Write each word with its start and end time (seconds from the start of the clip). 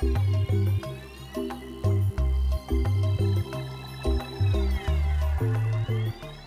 thank 0.00 0.18
you 0.18 0.29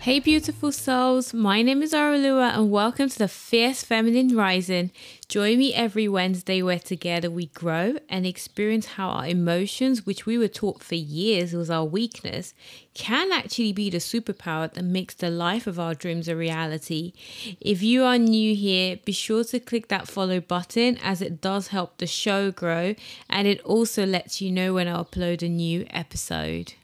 Hey, 0.04 0.20
beautiful 0.20 0.70
souls. 0.70 1.32
My 1.32 1.62
name 1.62 1.82
is 1.82 1.94
Aralua, 1.94 2.54
and 2.54 2.70
welcome 2.70 3.08
to 3.08 3.18
the 3.18 3.26
Fierce 3.26 3.82
Feminine 3.82 4.36
Rising. 4.36 4.90
Join 5.28 5.56
me 5.56 5.72
every 5.72 6.08
Wednesday 6.08 6.60
where 6.60 6.78
together 6.78 7.30
we 7.30 7.46
grow 7.46 7.96
and 8.10 8.26
experience 8.26 8.84
how 8.84 9.08
our 9.08 9.26
emotions, 9.26 10.04
which 10.04 10.26
we 10.26 10.36
were 10.36 10.46
taught 10.46 10.82
for 10.82 10.94
years 10.94 11.54
was 11.54 11.70
our 11.70 11.86
weakness, 11.86 12.52
can 12.92 13.32
actually 13.32 13.72
be 13.72 13.88
the 13.88 13.96
superpower 13.96 14.70
that 14.74 14.84
makes 14.84 15.14
the 15.14 15.30
life 15.30 15.66
of 15.66 15.80
our 15.80 15.94
dreams 15.94 16.28
a 16.28 16.36
reality. 16.36 17.14
If 17.58 17.82
you 17.82 18.04
are 18.04 18.18
new 18.18 18.54
here, 18.54 18.98
be 19.06 19.12
sure 19.12 19.44
to 19.44 19.58
click 19.58 19.88
that 19.88 20.06
follow 20.06 20.38
button 20.38 20.98
as 21.02 21.22
it 21.22 21.40
does 21.40 21.68
help 21.68 21.96
the 21.96 22.06
show 22.06 22.50
grow 22.50 22.94
and 23.30 23.48
it 23.48 23.62
also 23.62 24.04
lets 24.04 24.42
you 24.42 24.52
know 24.52 24.74
when 24.74 24.86
I 24.86 25.02
upload 25.02 25.40
a 25.40 25.48
new 25.48 25.86
episode. 25.88 26.74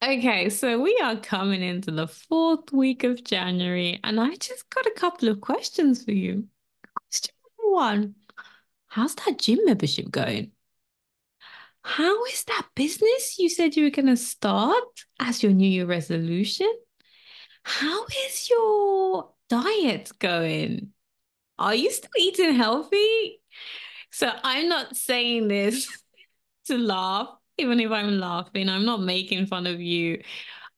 Okay, 0.00 0.48
so 0.48 0.80
we 0.80 0.96
are 1.02 1.16
coming 1.16 1.60
into 1.60 1.90
the 1.90 2.06
fourth 2.06 2.72
week 2.72 3.02
of 3.02 3.24
January, 3.24 3.98
and 4.04 4.20
I 4.20 4.36
just 4.36 4.70
got 4.70 4.86
a 4.86 4.94
couple 4.96 5.28
of 5.28 5.40
questions 5.40 6.04
for 6.04 6.12
you. 6.12 6.46
Question 6.94 7.34
number 7.58 7.74
one 7.74 8.14
How's 8.86 9.16
that 9.16 9.38
gym 9.40 9.58
membership 9.64 10.08
going? 10.08 10.52
How 11.82 12.24
is 12.26 12.44
that 12.44 12.68
business 12.76 13.40
you 13.40 13.48
said 13.48 13.74
you 13.74 13.84
were 13.84 13.90
going 13.90 14.06
to 14.06 14.16
start 14.16 14.84
as 15.18 15.42
your 15.42 15.50
New 15.50 15.68
Year 15.68 15.86
resolution? 15.86 16.72
How 17.64 18.04
is 18.26 18.48
your 18.48 19.32
diet 19.48 20.12
going? 20.20 20.92
Are 21.58 21.74
you 21.74 21.90
still 21.90 22.10
eating 22.16 22.54
healthy? 22.54 23.40
So 24.12 24.30
I'm 24.44 24.68
not 24.68 24.96
saying 24.96 25.48
this 25.48 25.90
to 26.66 26.78
laugh 26.78 27.30
even 27.58 27.80
if 27.80 27.90
I'm 27.90 28.18
laughing, 28.18 28.68
I'm 28.68 28.84
not 28.84 29.00
making 29.02 29.46
fun 29.46 29.66
of 29.66 29.80
you. 29.80 30.22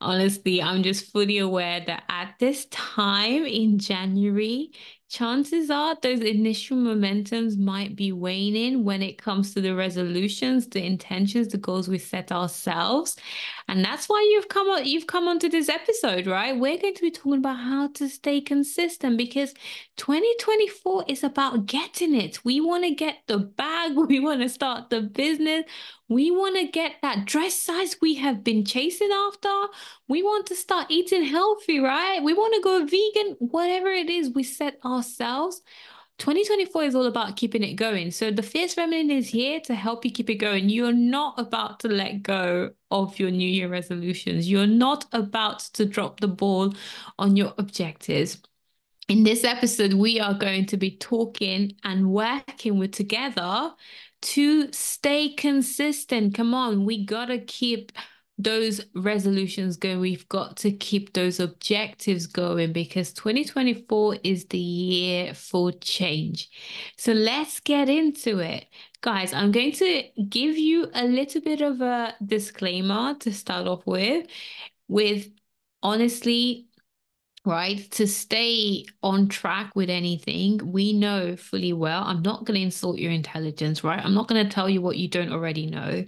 Honestly, 0.01 0.63
I'm 0.63 0.83
just 0.83 1.13
fully 1.13 1.39
aware 1.39 1.81
that 1.87 2.05
at 2.09 2.37
this 2.41 2.67
time 2.67 3.47
in 3.47 3.79
January, 3.79 4.73
chances 5.11 5.71
are 5.71 5.97
those 6.01 6.21
initial 6.21 6.77
momentums 6.77 7.59
might 7.59 7.97
be 7.97 8.13
waning 8.13 8.85
when 8.85 9.03
it 9.03 9.19
comes 9.19 9.53
to 9.53 9.61
the 9.61 9.75
resolutions, 9.75 10.69
the 10.69 10.83
intentions, 10.83 11.49
the 11.49 11.59
goals 11.59 11.89
we 11.89 11.99
set 11.99 12.31
ourselves. 12.31 13.17
And 13.69 13.85
that's 13.85 14.09
why 14.09 14.27
you've 14.31 14.49
come 14.49 14.69
on 14.69 14.87
you've 14.87 15.09
come 15.09 15.27
onto 15.27 15.49
this 15.49 15.69
episode, 15.69 16.27
right? 16.27 16.59
We're 16.59 16.79
going 16.79 16.95
to 16.95 17.03
be 17.03 17.11
talking 17.11 17.39
about 17.39 17.59
how 17.59 17.89
to 17.95 18.09
stay 18.09 18.41
consistent 18.41 19.19
because 19.19 19.53
2024 19.97 21.05
is 21.09 21.25
about 21.25 21.67
getting 21.67 22.15
it. 22.15 22.45
We 22.45 22.61
want 22.61 22.85
to 22.85 22.95
get 22.95 23.19
the 23.27 23.39
bag, 23.39 23.97
we 23.97 24.21
want 24.21 24.41
to 24.43 24.49
start 24.49 24.91
the 24.91 25.03
business, 25.03 25.65
we 26.11 26.33
want 26.33 26.57
to 26.57 26.67
get 26.67 26.97
that 27.03 27.25
dress 27.25 27.55
size 27.55 27.97
we 28.03 28.17
have 28.17 28.43
been 28.43 28.65
chasing 28.65 29.13
after. 29.13 29.49
We 30.09 30.25
want 30.25 30.47
to 30.47 30.57
start 30.57 30.91
eating 30.91 31.23
healthy, 31.23 31.79
right? 31.79 32.21
We 32.21 32.35
want 32.35 32.53
to 32.55 32.61
go 32.61 32.85
vegan, 32.85 33.37
whatever 33.39 33.87
it 33.87 34.11
is 34.11 34.31
we 34.31 34.43
set 34.43 34.81
ourselves. 35.01 35.63
2024 36.19 36.85
is 36.85 36.95
all 36.95 37.07
about 37.07 37.37
keeping 37.37 37.63
it 37.63 37.75
going. 37.75 38.11
So 38.11 38.31
the 38.31 38.43
Fierce 38.43 38.75
Feminine 38.75 39.11
is 39.11 39.29
here 39.29 39.59
to 39.61 39.75
help 39.75 40.05
you 40.05 40.11
keep 40.11 40.29
it 40.29 40.35
going. 40.35 40.69
You're 40.69 40.93
not 40.93 41.39
about 41.39 41.81
to 41.81 41.89
let 41.89 42.23
go 42.23 42.71
of 42.91 43.19
your 43.19 43.31
New 43.31 43.49
Year 43.49 43.69
resolutions. 43.69 44.51
You're 44.51 44.67
not 44.67 45.07
about 45.13 45.61
to 45.75 45.87
drop 45.87 46.21
the 46.21 46.29
ball 46.29 46.75
on 47.19 47.37
your 47.37 47.55
objectives. 47.57 48.39
In 49.09 49.25
this 49.25 49.45
episode, 49.45 49.95
we 49.95 50.21
are 50.21 50.35
going 50.35 50.67
to 50.67 50.77
be 50.77 50.91
talking 50.99 51.73
and 51.85 52.11
working 52.11 52.79
with 52.79 52.93
together 52.93 53.73
to 54.23 54.71
stay 54.73 55.31
consistent. 55.31 56.35
Come 56.35 56.53
on, 56.53 56.85
we 56.85 57.05
gotta 57.07 57.39
keep 57.39 57.93
those 58.43 58.81
resolutions 58.95 59.77
going. 59.77 60.01
We've 60.01 60.29
got 60.29 60.57
to 60.59 60.73
keep 60.73 61.13
those 61.13 61.41
objectives 61.41 62.27
going 62.27 62.73
because 62.73 63.13
2024 63.13 64.19
is 64.25 64.47
the 64.47 64.59
year 64.59 65.35
for 65.35 65.73
change. 65.73 66.51
So 66.97 67.13
let's 67.13 67.61
get 67.61 67.89
into 67.89 68.39
it. 68.39 68.67
Guys, 69.03 69.33
I'm 69.33 69.53
going 69.53 69.73
to 69.73 70.05
give 70.29 70.57
you 70.57 70.91
a 70.95 71.05
little 71.05 71.41
bit 71.41 71.61
of 71.61 71.81
a 71.81 72.15
disclaimer 72.25 73.15
to 73.21 73.33
start 73.33 73.67
off 73.67 73.87
with. 73.87 74.27
With 74.89 75.29
honestly, 75.83 76.67
right? 77.47 77.91
To 77.93 78.07
stay 78.07 78.85
on 79.03 79.29
track 79.29 79.75
with 79.75 79.89
anything, 79.89 80.61
we 80.73 80.93
know 80.93 81.37
fully 81.37 81.73
well. 81.73 82.03
I'm 82.05 82.21
not 82.21 82.45
going 82.45 82.57
to 82.57 82.65
insult 82.65 82.99
your 82.99 83.13
intelligence, 83.13 83.83
right? 83.83 84.05
I'm 84.05 84.13
not 84.13 84.29
going 84.29 84.45
to 84.45 84.53
tell 84.53 84.69
you 84.69 84.83
what 84.83 84.99
you 84.99 85.09
don't 85.09 85.33
already 85.33 85.67
know. 85.67 86.05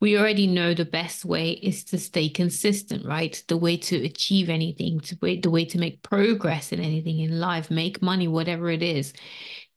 We 0.00 0.16
already 0.16 0.46
know 0.46 0.74
the 0.74 0.84
best 0.84 1.24
way 1.24 1.50
is 1.50 1.82
to 1.84 1.98
stay 1.98 2.28
consistent, 2.28 3.04
right? 3.04 3.42
The 3.48 3.56
way 3.56 3.76
to 3.78 4.04
achieve 4.04 4.48
anything, 4.48 5.00
to 5.00 5.16
the 5.16 5.50
way 5.50 5.64
to 5.64 5.78
make 5.78 6.02
progress 6.02 6.70
in 6.70 6.80
anything 6.80 7.18
in 7.18 7.40
life, 7.40 7.68
make 7.68 8.00
money, 8.00 8.28
whatever 8.28 8.70
it 8.70 8.82
is 8.82 9.12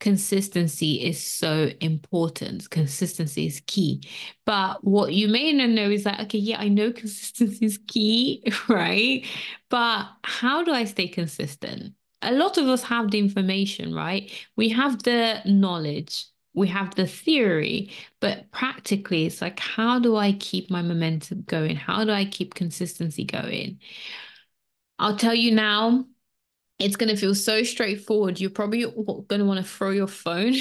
consistency 0.00 0.94
is 1.06 1.24
so 1.24 1.70
important. 1.80 2.68
Consistency 2.70 3.46
is 3.46 3.60
key. 3.66 4.02
But 4.46 4.82
what 4.82 5.12
you 5.12 5.28
may 5.28 5.52
not 5.52 5.70
know 5.70 5.90
is 5.90 6.04
that, 6.04 6.20
okay, 6.22 6.38
yeah, 6.38 6.58
I 6.58 6.68
know 6.68 6.92
consistency 6.92 7.64
is 7.64 7.78
key, 7.86 8.42
right? 8.68 9.24
But 9.68 10.08
how 10.24 10.64
do 10.64 10.72
I 10.72 10.84
stay 10.84 11.08
consistent? 11.08 11.94
A 12.22 12.32
lot 12.32 12.58
of 12.58 12.66
us 12.66 12.82
have 12.84 13.10
the 13.10 13.18
information, 13.18 13.94
right? 13.94 14.30
We 14.56 14.70
have 14.70 15.02
the 15.04 15.40
knowledge, 15.46 16.26
we 16.54 16.68
have 16.68 16.94
the 16.94 17.06
theory, 17.06 17.92
but 18.20 18.50
practically, 18.50 19.26
it's 19.26 19.40
like, 19.40 19.58
how 19.60 19.98
do 20.00 20.16
I 20.16 20.32
keep 20.32 20.70
my 20.70 20.82
momentum 20.82 21.42
going? 21.42 21.76
How 21.76 22.04
do 22.04 22.10
I 22.10 22.24
keep 22.24 22.54
consistency 22.54 23.24
going? 23.24 23.78
I'll 24.98 25.16
tell 25.16 25.34
you 25.34 25.52
now, 25.52 26.04
it's 26.80 26.96
going 26.96 27.14
to 27.14 27.16
feel 27.16 27.34
so 27.34 27.62
straightforward. 27.62 28.40
You're 28.40 28.50
probably 28.50 28.82
going 28.82 29.38
to 29.38 29.44
want 29.44 29.58
to 29.64 29.70
throw 29.70 29.90
your 29.90 30.06
phone 30.06 30.54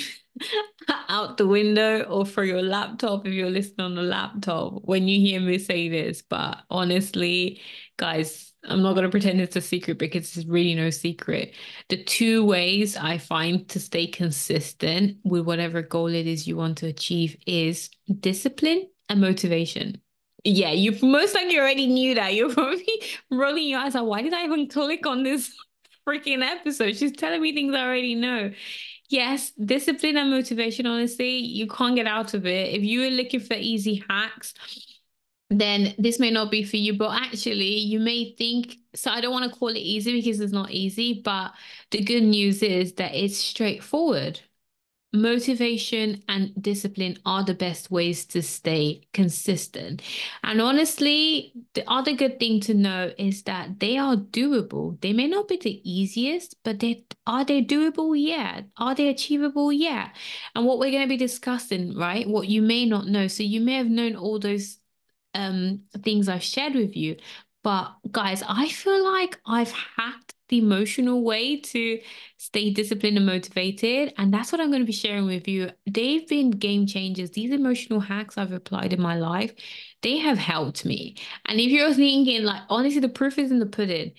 out 1.10 1.38
the 1.38 1.48
window 1.48 2.04
or 2.04 2.26
throw 2.26 2.44
your 2.44 2.62
laptop 2.62 3.26
if 3.26 3.34
you're 3.34 3.50
listening 3.50 3.86
on 3.86 3.96
the 3.96 4.04
laptop 4.04 4.82
when 4.84 5.08
you 5.08 5.20
hear 5.20 5.40
me 5.40 5.58
say 5.58 5.88
this. 5.90 6.22
But 6.22 6.64
honestly, 6.70 7.62
guys, 7.98 8.54
I'm 8.66 8.82
not 8.82 8.94
going 8.94 9.06
to 9.06 9.10
pretend 9.10 9.40
it's 9.40 9.56
a 9.56 9.62
secret 9.62 9.98
because 9.98 10.36
it's 10.36 10.46
really 10.46 10.76
no 10.76 10.90
secret. 10.90 11.56
The 11.88 12.04
two 12.04 12.44
ways 12.44 12.98
I 12.98 13.18
find 13.18 13.68
to 13.70 13.80
stay 13.80 14.06
consistent 14.06 15.18
with 15.24 15.46
whatever 15.46 15.82
goal 15.82 16.08
it 16.08 16.28
is 16.28 16.48
you 16.48 16.58
want 16.58 16.78
to 16.80 16.88
achieve 16.88 17.38
is 17.48 17.90
discipline 18.20 18.90
and 19.08 19.22
motivation. 19.22 20.02
Yeah, 20.44 20.72
you 20.72 20.98
most 21.02 21.36
likely 21.36 21.58
already 21.60 21.88
knew 21.88 22.16
that. 22.16 22.34
You're 22.34 22.54
probably 22.54 22.88
rolling 23.32 23.68
your 23.68 23.80
eyes 23.80 23.96
like, 23.96 24.06
why 24.06 24.22
did 24.22 24.34
I 24.34 24.44
even 24.44 24.68
click 24.68 25.06
on 25.06 25.24
this 25.24 25.54
freaking 26.10 26.44
episode. 26.44 26.98
She's 26.98 27.12
telling 27.12 27.42
me 27.42 27.54
things 27.54 27.76
I 27.76 27.84
already 27.84 28.16
know. 28.16 28.52
Yes, 29.10 29.52
discipline 29.52 30.18
and 30.18 30.30
motivation, 30.30 30.86
honestly, 30.86 31.38
you 31.38 31.68
can't 31.68 31.96
get 31.96 32.08
out 32.08 32.34
of 32.34 32.46
it. 32.46 32.76
If 32.76 32.84
you 32.84 33.04
are 33.04 33.10
looking 33.10 33.40
for 33.40 33.56
easy 33.56 34.04
hacks, 34.08 34.54
then 35.50 35.96
this 35.98 36.20
may 36.20 36.30
not 36.30 36.52
be 36.52 36.64
for 36.64 36.78
you. 36.78 36.94
But 36.94 37.20
actually, 37.20 37.78
you 37.80 38.00
may 38.00 38.36
think 38.36 38.78
so. 38.94 39.10
I 39.10 39.22
don't 39.22 39.34
want 39.34 39.52
to 39.52 39.58
call 39.58 39.70
it 39.70 39.78
easy 39.78 40.14
because 40.22 40.40
it's 40.40 40.54
not 40.54 40.72
easy. 40.72 41.22
But 41.24 41.54
the 41.90 42.04
good 42.04 42.24
news 42.24 42.62
is 42.62 42.94
that 42.94 43.16
it's 43.16 43.38
straightforward 43.38 44.42
motivation 45.12 46.24
and 46.28 46.52
discipline 46.62 47.18
are 47.26 47.44
the 47.44 47.54
best 47.54 47.90
ways 47.90 48.26
to 48.26 48.42
stay 48.44 49.02
consistent. 49.14 50.02
And 50.44 50.62
honestly, 50.62 51.54
the 51.74 51.84
other 51.90 52.14
good 52.14 52.40
thing 52.40 52.60
to 52.62 52.74
know 52.74 53.12
is 53.18 53.44
that 53.44 53.80
they 53.80 53.98
are 53.98 54.16
doable. 54.16 55.02
They 55.02 55.14
may 55.14 55.28
not 55.28 55.48
be 55.48 55.58
the 55.58 55.82
easiest, 55.90 56.56
but 56.64 56.80
they 56.80 57.06
are 57.26 57.44
they 57.44 57.64
doable? 57.64 58.16
Yeah. 58.20 58.62
Are 58.78 58.94
they 58.94 59.10
achievable? 59.10 59.72
Yeah. 59.72 60.10
And 60.56 60.66
what 60.66 60.80
we're 60.80 60.92
going 60.92 61.04
to 61.04 61.10
be 61.10 61.18
discussing, 61.18 61.96
right? 61.98 62.28
What 62.28 62.48
you 62.48 62.62
may 62.62 62.86
not 62.86 63.08
know. 63.08 63.28
So 63.28 63.44
you 63.44 63.62
may 63.62 63.76
have 63.76 63.90
known 63.90 64.16
all 64.16 64.40
those 64.40 64.78
um 65.36 65.82
things 66.04 66.28
I've 66.28 66.44
shared 66.44 66.74
with 66.76 66.96
you, 66.96 67.18
but 67.64 67.94
guys, 68.12 68.44
I 68.48 68.70
feel 68.70 69.04
like 69.04 69.40
I've 69.46 69.72
hacked 69.72 70.34
the 70.50 70.58
emotional 70.58 71.24
way 71.24 71.60
to 71.62 72.00
stay 72.38 72.72
disciplined 72.72 73.18
and 73.18 73.26
motivated. 73.26 74.14
And 74.18 74.34
that's 74.34 74.52
what 74.52 74.60
I'm 74.60 74.70
going 74.70 74.82
to 74.82 74.86
be 74.86 74.92
sharing 74.92 75.26
with 75.26 75.48
you. 75.48 75.72
They've 75.86 76.28
been 76.28 76.52
game 76.52 76.86
changers. 76.86 77.32
These 77.32 77.52
emotional 77.52 78.00
hacks 78.00 78.38
I've 78.38 78.52
applied 78.52 78.94
in 78.94 79.02
my 79.02 79.16
life, 79.18 79.54
they 80.02 80.18
have 80.18 80.38
helped 80.38 80.86
me. 80.86 81.16
And 81.46 81.60
if 81.60 81.70
you're 81.72 81.94
thinking, 81.94 82.44
like, 82.44 82.64
honestly, 82.70 83.00
the 83.00 83.10
proof 83.10 83.38
is 83.38 83.52
in 83.52 83.60
the 83.60 83.66
pudding. 83.66 84.14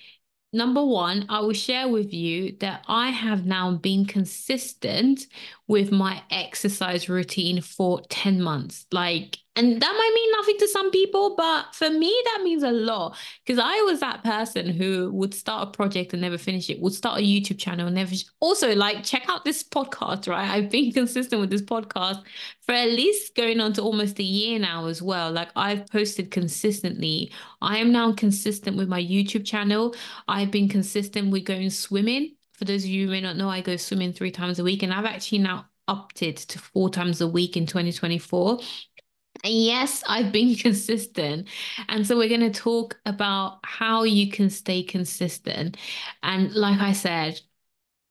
Number 0.53 0.85
one, 0.85 1.27
I 1.29 1.41
will 1.41 1.53
share 1.53 1.89
with 1.89 2.13
you 2.13 2.57
that 2.59 2.85
I 2.89 3.11
have 3.11 3.47
now 3.47 3.77
been 3.77 4.05
consistent 4.05 5.27
with 5.69 5.93
my 5.93 6.23
exercise 6.31 7.09
routine 7.09 7.61
for 7.61 8.03
10 8.09 8.43
months. 8.43 8.85
Like, 8.91 9.39
And 9.57 9.83
that 9.83 9.93
might 9.93 10.13
mean 10.15 10.31
nothing 10.33 10.59
to 10.59 10.69
some 10.69 10.91
people, 10.93 11.35
but 11.37 11.75
for 11.75 11.91
me, 11.91 12.17
that 12.27 12.43
means 12.45 12.63
a 12.63 12.71
lot. 12.71 13.17
Because 13.45 13.59
I 13.63 13.83
was 13.83 13.99
that 13.99 14.23
person 14.23 14.69
who 14.69 15.11
would 15.13 15.35
start 15.35 15.69
a 15.69 15.71
project 15.73 16.13
and 16.13 16.23
never 16.23 16.39
finish 16.39 16.71
it, 16.71 16.81
would 16.81 16.95
start 16.95 17.19
a 17.19 17.23
YouTube 17.23 17.59
channel 17.59 17.87
and 17.87 17.97
never. 17.97 18.15
Also, 18.39 18.75
like, 18.77 19.03
check 19.03 19.29
out 19.29 19.45
this 19.45 19.65
podcast, 19.65 20.29
right? 20.29 20.49
I've 20.49 20.71
been 20.71 20.93
consistent 20.95 21.41
with 21.41 21.51
this 21.51 21.63
podcast 21.63 22.23
for 22.63 22.73
at 22.73 22.91
least 22.91 23.35
going 23.35 23.61
on 23.61 23.73
to 23.73 23.83
almost 23.83 24.21
a 24.21 24.25
year 24.25 24.59
now 24.61 24.87
as 24.87 25.03
well. 25.03 25.33
Like, 25.33 25.51
I've 25.57 25.87
posted 25.89 26.31
consistently. 26.31 27.33
I 27.61 27.79
am 27.79 27.91
now 27.91 28.13
consistent 28.13 28.77
with 28.77 28.89
my 28.89 29.03
YouTube 29.03 29.45
channel. 29.45 29.97
I've 30.29 30.53
been 30.53 30.69
consistent 30.69 31.33
with 31.33 31.45
going 31.45 31.71
swimming. 31.71 32.37
For 32.53 32.67
those 32.67 32.85
of 32.85 32.91
you 32.91 33.07
who 33.07 33.11
may 33.11 33.21
not 33.21 33.37
know, 33.37 33.49
I 33.49 33.63
go 33.63 33.77
swimming 33.77 34.13
three 34.13 34.31
times 34.31 34.61
a 34.61 34.65
week, 34.65 34.85
and 34.85 34.93
I've 34.93 35.07
actually 35.07 35.39
now 35.39 35.67
opted 35.91 36.37
to 36.37 36.59
four 36.59 36.89
times 36.89 37.21
a 37.21 37.27
week 37.27 37.57
in 37.57 37.67
2024 37.67 38.61
and 39.45 39.53
yes, 39.55 40.03
I've 40.07 40.33
been 40.33 40.55
consistent. 40.57 41.49
And 41.89 42.07
so 42.07 42.17
we're 42.17 42.29
going 42.29 42.41
to 42.53 42.61
talk 42.61 42.99
about 43.07 43.61
how 43.65 44.03
you 44.05 44.31
can 44.31 44.51
stay 44.51 44.83
consistent. 44.83 45.77
And 46.23 46.53
like 46.55 46.81
I 46.81 46.93
said, 46.93 47.41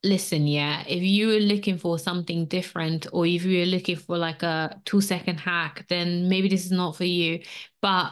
listen, 0.04 0.48
yeah, 0.48 0.84
if 0.88 1.04
you 1.04 1.32
are 1.32 1.40
looking 1.42 1.78
for 1.78 2.00
something 2.00 2.46
different 2.48 3.08
or 3.14 3.26
if 3.28 3.44
you're 3.44 3.66
looking 3.66 3.98
for 3.98 4.18
like 4.18 4.44
a 4.44 4.82
two 4.86 5.02
second 5.02 5.40
hack, 5.40 5.86
then 5.90 6.30
maybe 6.30 6.50
this 6.50 6.66
is 6.66 6.72
not 6.72 6.96
for 6.98 7.06
you. 7.06 7.42
But 7.82 8.12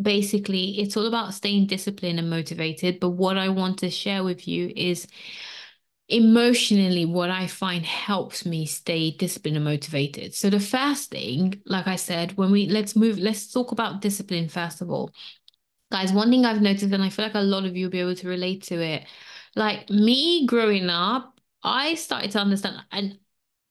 basically, 0.00 0.80
it's 0.80 0.96
all 0.96 1.06
about 1.06 1.34
staying 1.34 1.66
disciplined 1.68 2.18
and 2.18 2.30
motivated. 2.30 3.00
But 3.00 3.10
what 3.10 3.38
I 3.38 3.48
want 3.50 3.78
to 3.80 3.90
share 3.90 4.24
with 4.24 4.48
you 4.48 4.72
is 4.76 5.08
emotionally 6.08 7.04
what 7.04 7.30
i 7.30 7.46
find 7.46 7.84
helps 7.84 8.46
me 8.46 8.64
stay 8.64 9.10
disciplined 9.10 9.56
and 9.56 9.64
motivated 9.64 10.32
so 10.34 10.48
the 10.48 10.60
first 10.60 11.10
thing 11.10 11.60
like 11.66 11.88
i 11.88 11.96
said 11.96 12.36
when 12.36 12.52
we 12.52 12.66
let's 12.66 12.94
move 12.94 13.18
let's 13.18 13.52
talk 13.52 13.72
about 13.72 14.00
discipline 14.00 14.48
first 14.48 14.80
of 14.80 14.88
all 14.88 15.10
guys 15.90 16.12
one 16.12 16.30
thing 16.30 16.44
i've 16.44 16.62
noticed 16.62 16.92
and 16.92 17.02
i 17.02 17.08
feel 17.08 17.24
like 17.24 17.34
a 17.34 17.40
lot 17.40 17.64
of 17.64 17.76
you 17.76 17.86
will 17.86 17.90
be 17.90 18.00
able 18.00 18.14
to 18.14 18.28
relate 18.28 18.62
to 18.62 18.80
it 18.80 19.04
like 19.56 19.90
me 19.90 20.46
growing 20.46 20.88
up 20.88 21.40
i 21.64 21.94
started 21.94 22.30
to 22.30 22.38
understand 22.38 22.76
and 22.92 23.18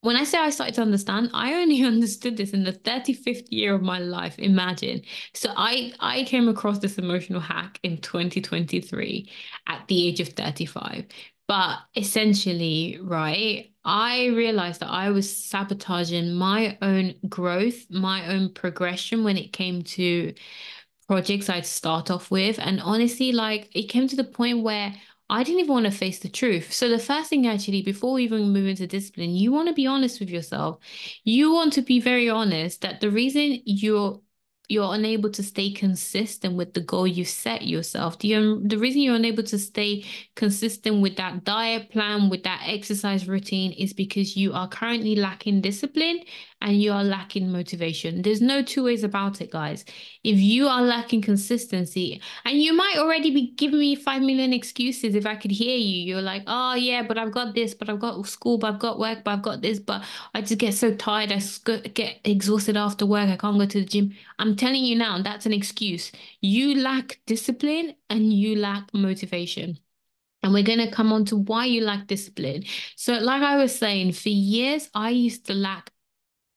when 0.05 0.17
I 0.17 0.23
say 0.23 0.37
I 0.37 0.51
started 0.51 0.75
to 0.75 0.83
understand, 0.83 1.31
I 1.33 1.55
only 1.55 1.81
understood 1.83 2.37
this 2.37 2.51
in 2.51 2.63
the 2.63 2.73
35th 2.73 3.51
year 3.51 3.73
of 3.73 3.81
my 3.81 3.97
life. 3.97 4.37
Imagine. 4.37 5.01
So 5.33 5.51
I 5.57 5.93
I 5.99 6.25
came 6.25 6.47
across 6.47 6.77
this 6.77 6.99
emotional 6.99 7.39
hack 7.39 7.79
in 7.81 7.97
2023 7.97 9.31
at 9.67 9.87
the 9.87 10.07
age 10.07 10.19
of 10.19 10.29
35. 10.29 11.07
But 11.47 11.79
essentially, 11.95 12.97
right, 13.01 13.71
I 13.83 14.27
realized 14.27 14.81
that 14.81 14.89
I 14.89 15.11
was 15.11 15.45
sabotaging 15.45 16.33
my 16.33 16.77
own 16.81 17.15
growth, 17.29 17.89
my 17.91 18.27
own 18.27 18.51
progression 18.53 19.23
when 19.23 19.37
it 19.37 19.53
came 19.53 19.83
to 19.83 20.33
projects 21.07 21.49
I'd 21.49 21.65
start 21.67 22.09
off 22.09 22.31
with. 22.31 22.59
And 22.59 22.81
honestly, 22.81 23.31
like 23.31 23.69
it 23.75 23.89
came 23.89 24.07
to 24.07 24.15
the 24.15 24.23
point 24.23 24.63
where 24.63 24.95
I 25.29 25.43
didn't 25.43 25.61
even 25.61 25.73
want 25.73 25.85
to 25.85 25.91
face 25.91 26.19
the 26.19 26.29
truth. 26.29 26.73
So 26.73 26.89
the 26.89 26.99
first 26.99 27.29
thing 27.29 27.47
actually, 27.47 27.81
before 27.83 28.13
we 28.13 28.23
even 28.23 28.51
move 28.53 28.67
into 28.67 28.87
discipline, 28.87 29.31
you 29.35 29.51
want 29.51 29.67
to 29.67 29.73
be 29.73 29.87
honest 29.87 30.19
with 30.19 30.29
yourself. 30.29 30.79
You 31.23 31.51
want 31.53 31.73
to 31.73 31.81
be 31.81 31.99
very 31.99 32.29
honest 32.29 32.81
that 32.81 33.01
the 33.01 33.11
reason 33.11 33.61
you're 33.65 34.21
you're 34.67 34.93
unable 34.93 35.29
to 35.31 35.43
stay 35.43 35.71
consistent 35.71 36.55
with 36.55 36.73
the 36.73 36.81
goal 36.81 37.07
you 37.07 37.25
set 37.25 37.67
yourself. 37.67 38.19
The, 38.19 38.61
the 38.63 38.77
reason 38.77 39.01
you're 39.01 39.15
unable 39.15 39.43
to 39.43 39.59
stay 39.59 40.05
consistent 40.35 41.01
with 41.01 41.15
that 41.17 41.43
diet 41.43 41.91
plan, 41.91 42.29
with 42.29 42.43
that 42.43 42.63
exercise 42.65 43.27
routine, 43.27 43.71
is 43.73 43.93
because 43.93 44.35
you 44.35 44.53
are 44.53 44.67
currently 44.67 45.15
lacking 45.15 45.61
discipline 45.61 46.21
and 46.65 46.81
you 46.81 46.91
are 46.91 47.03
lacking 47.03 47.51
motivation. 47.51 48.23
There's 48.23 48.41
no 48.41 48.63
two 48.63 48.83
ways 48.83 49.03
about 49.03 49.39
it, 49.39 49.51
guys. 49.51 49.85
If 50.23 50.39
you 50.39 50.67
are 50.67 50.81
lacking 50.81 51.21
consistency, 51.21 52.19
and 52.43 52.59
you 52.59 52.73
might 52.73 52.97
already 52.97 53.29
be 53.29 53.51
giving 53.51 53.77
me 53.77 53.95
5 53.95 54.23
million 54.23 54.51
excuses 54.51 55.13
if 55.13 55.27
I 55.27 55.35
could 55.35 55.51
hear 55.51 55.77
you, 55.77 56.01
you're 56.01 56.23
like, 56.23 56.41
oh, 56.47 56.73
yeah, 56.73 57.03
but 57.03 57.19
I've 57.19 57.31
got 57.31 57.53
this, 57.53 57.75
but 57.75 57.87
I've 57.87 57.99
got 57.99 58.25
school, 58.25 58.57
but 58.57 58.73
I've 58.73 58.79
got 58.79 58.97
work, 58.97 59.23
but 59.23 59.31
I've 59.31 59.43
got 59.43 59.61
this, 59.61 59.79
but 59.79 60.03
I 60.33 60.41
just 60.41 60.57
get 60.57 60.73
so 60.73 60.95
tired. 60.95 61.31
I 61.31 61.39
get 61.89 62.19
exhausted 62.23 62.75
after 62.75 63.05
work. 63.05 63.29
I 63.29 63.37
can't 63.37 63.59
go 63.59 63.67
to 63.67 63.79
the 63.81 63.85
gym. 63.85 64.15
I'm 64.39 64.55
telling 64.55 64.83
you 64.83 64.95
now, 64.95 65.21
that's 65.21 65.45
an 65.45 65.53
excuse. 65.53 66.11
You 66.41 66.81
lack 66.81 67.19
discipline 67.27 67.93
and 68.09 68.33
you 68.33 68.55
lack 68.55 68.91
motivation. 68.91 69.77
And 70.41 70.53
we're 70.53 70.63
going 70.63 70.79
to 70.79 70.91
come 70.91 71.13
on 71.13 71.25
to 71.25 71.37
why 71.37 71.65
you 71.65 71.81
lack 71.81 72.07
discipline. 72.07 72.65
So, 72.95 73.13
like 73.13 73.41
I 73.41 73.55
was 73.57 73.75
saying, 73.77 74.13
for 74.13 74.29
years, 74.29 74.89
I 74.93 75.09
used 75.09 75.45
to 75.47 75.53
lack 75.55 75.91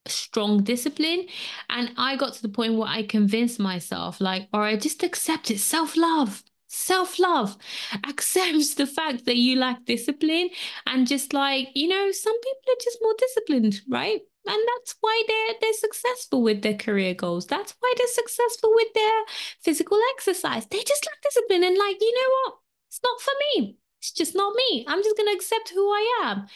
strong 0.08 0.62
discipline. 0.62 1.26
And 1.70 1.92
I 1.96 2.16
got 2.16 2.34
to 2.34 2.42
the 2.42 2.48
point 2.48 2.74
where 2.74 2.88
I 2.88 3.02
convinced 3.02 3.58
myself, 3.58 4.20
like, 4.20 4.48
all 4.52 4.60
right, 4.60 4.80
just 4.80 5.02
accept 5.02 5.50
it. 5.50 5.58
Self 5.58 5.96
love, 5.96 6.42
self 6.68 7.18
love 7.18 7.56
accepts 8.08 8.74
the 8.74 8.86
fact 8.86 9.24
that 9.26 9.36
you 9.36 9.58
lack 9.58 9.84
discipline. 9.84 10.50
And 10.86 11.06
just 11.06 11.32
like, 11.32 11.68
you 11.74 11.88
know, 11.88 12.10
some 12.12 12.38
people 12.40 12.72
are 12.72 12.84
just 12.84 12.98
more 13.02 13.14
disciplined, 13.18 13.80
right? 13.88 14.20
And 14.46 14.60
that's 14.76 14.94
why 15.00 15.22
they're 15.28 15.54
they're 15.60 15.72
successful 15.74 16.42
with 16.42 16.62
their 16.62 16.74
career 16.76 17.14
goals. 17.14 17.46
That's 17.46 17.74
why 17.80 17.92
they're 17.96 18.06
successful 18.08 18.70
with 18.74 18.88
their 18.94 19.22
physical 19.60 19.98
exercise. 20.16 20.66
They 20.66 20.82
just 20.82 21.06
lack 21.06 21.20
discipline 21.22 21.64
and 21.64 21.76
like, 21.76 21.96
you 22.00 22.14
know 22.14 22.30
what? 22.44 22.54
It's 22.88 23.00
not 23.02 23.20
for 23.20 23.32
me. 23.56 23.76
It's 24.00 24.12
just 24.12 24.34
not 24.34 24.54
me. 24.54 24.84
I'm 24.88 25.02
just 25.02 25.16
gonna 25.16 25.32
accept 25.32 25.70
who 25.70 25.90
I 25.90 26.20
am. 26.24 26.46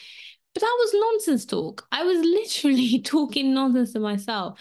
But 0.53 0.61
that 0.61 0.77
was 0.79 0.91
nonsense 0.93 1.45
talk. 1.45 1.87
I 1.91 2.03
was 2.03 2.19
literally 2.19 2.99
talking 3.03 3.53
nonsense 3.53 3.93
to 3.93 3.99
myself. 3.99 4.59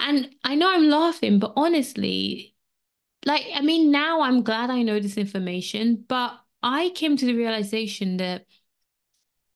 And 0.00 0.30
I 0.44 0.54
know 0.54 0.70
I'm 0.72 0.88
laughing, 0.88 1.38
but 1.38 1.52
honestly, 1.56 2.54
like, 3.26 3.44
I 3.54 3.62
mean, 3.62 3.90
now 3.90 4.22
I'm 4.22 4.42
glad 4.42 4.70
I 4.70 4.82
know 4.82 5.00
this 5.00 5.16
information, 5.18 6.04
but 6.08 6.40
I 6.62 6.90
came 6.94 7.16
to 7.16 7.26
the 7.26 7.34
realization 7.34 8.18
that 8.18 8.46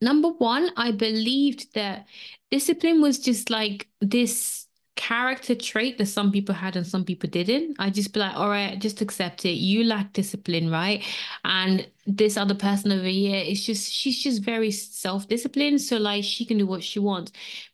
number 0.00 0.28
one, 0.28 0.70
I 0.76 0.92
believed 0.92 1.74
that 1.74 2.06
discipline 2.50 3.00
was 3.00 3.18
just 3.18 3.50
like 3.50 3.88
this 4.00 4.65
character 4.96 5.54
trait 5.54 5.98
that 5.98 6.06
some 6.06 6.32
people 6.32 6.54
had 6.54 6.74
and 6.74 6.86
some 6.86 7.04
people 7.04 7.30
didn't. 7.30 7.76
I 7.78 7.90
just 7.90 8.12
be 8.12 8.20
like, 8.20 8.34
all 8.34 8.48
right, 8.48 8.78
just 8.80 9.00
accept 9.00 9.44
it. 9.44 9.52
You 9.52 9.84
lack 9.84 10.12
discipline, 10.12 10.70
right? 10.70 11.04
And 11.44 11.86
this 12.06 12.36
other 12.36 12.54
person 12.54 12.90
over 12.92 13.06
here 13.06 13.42
is 13.42 13.64
just 13.64 13.92
she's 13.92 14.22
just 14.22 14.42
very 14.42 14.70
self-disciplined. 14.70 15.80
So 15.80 15.98
like 15.98 16.24
she 16.24 16.44
can 16.44 16.58
do 16.58 16.66
what 16.66 16.82
she 16.82 16.98
wants. 16.98 17.32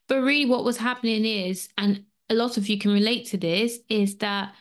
But 0.09 0.21
really 0.21 0.47
what 0.47 0.65
was 0.65 0.77
happening 0.77 1.25
is, 1.25 1.69
and 1.79 2.05
a 2.29 2.35
lot 2.35 2.57
of 2.57 2.69
you 2.69 2.79
can 2.79 2.93
relate 2.93 3.27
to 3.29 3.39
this, 3.39 3.79
is 3.89 4.17
that 4.17 4.55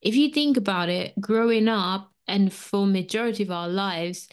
if 0.00 0.16
you 0.16 0.30
think 0.30 0.56
about 0.56 0.88
it, 0.88 1.20
growing 1.20 1.68
up 1.68 2.12
and 2.26 2.52
for 2.52 2.86
majority 2.86 3.42
of 3.42 3.50
our 3.50 3.68
lives, 3.68 4.28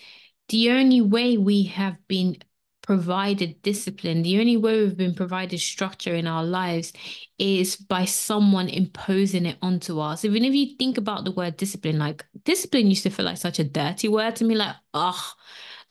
the 0.49 0.71
only 0.71 1.01
way 1.01 1.37
we 1.37 1.63
have 1.63 1.97
been 2.07 2.37
provided 2.85 3.61
discipline, 3.63 4.21
the 4.21 4.39
only 4.39 4.57
way 4.57 4.79
we've 4.79 4.97
been 4.97 5.15
provided 5.15 5.59
structure 5.59 6.13
in 6.13 6.27
our 6.27 6.43
lives 6.43 6.93
is 7.39 7.75
by 7.75 8.05
someone 8.05 8.69
imposing 8.69 9.45
it 9.45 9.57
onto 9.61 9.99
us. 9.99 10.23
Even 10.23 10.45
if 10.45 10.53
you 10.53 10.75
think 10.77 10.97
about 10.97 11.25
the 11.25 11.31
word 11.31 11.57
discipline, 11.57 11.97
like 11.97 12.25
discipline 12.43 12.87
used 12.87 13.03
to 13.03 13.09
feel 13.09 13.25
like 13.25 13.37
such 13.37 13.59
a 13.59 13.63
dirty 13.63 14.07
word 14.07 14.35
to 14.35 14.43
me, 14.45 14.55
like, 14.55 14.75
ugh, 14.93 15.15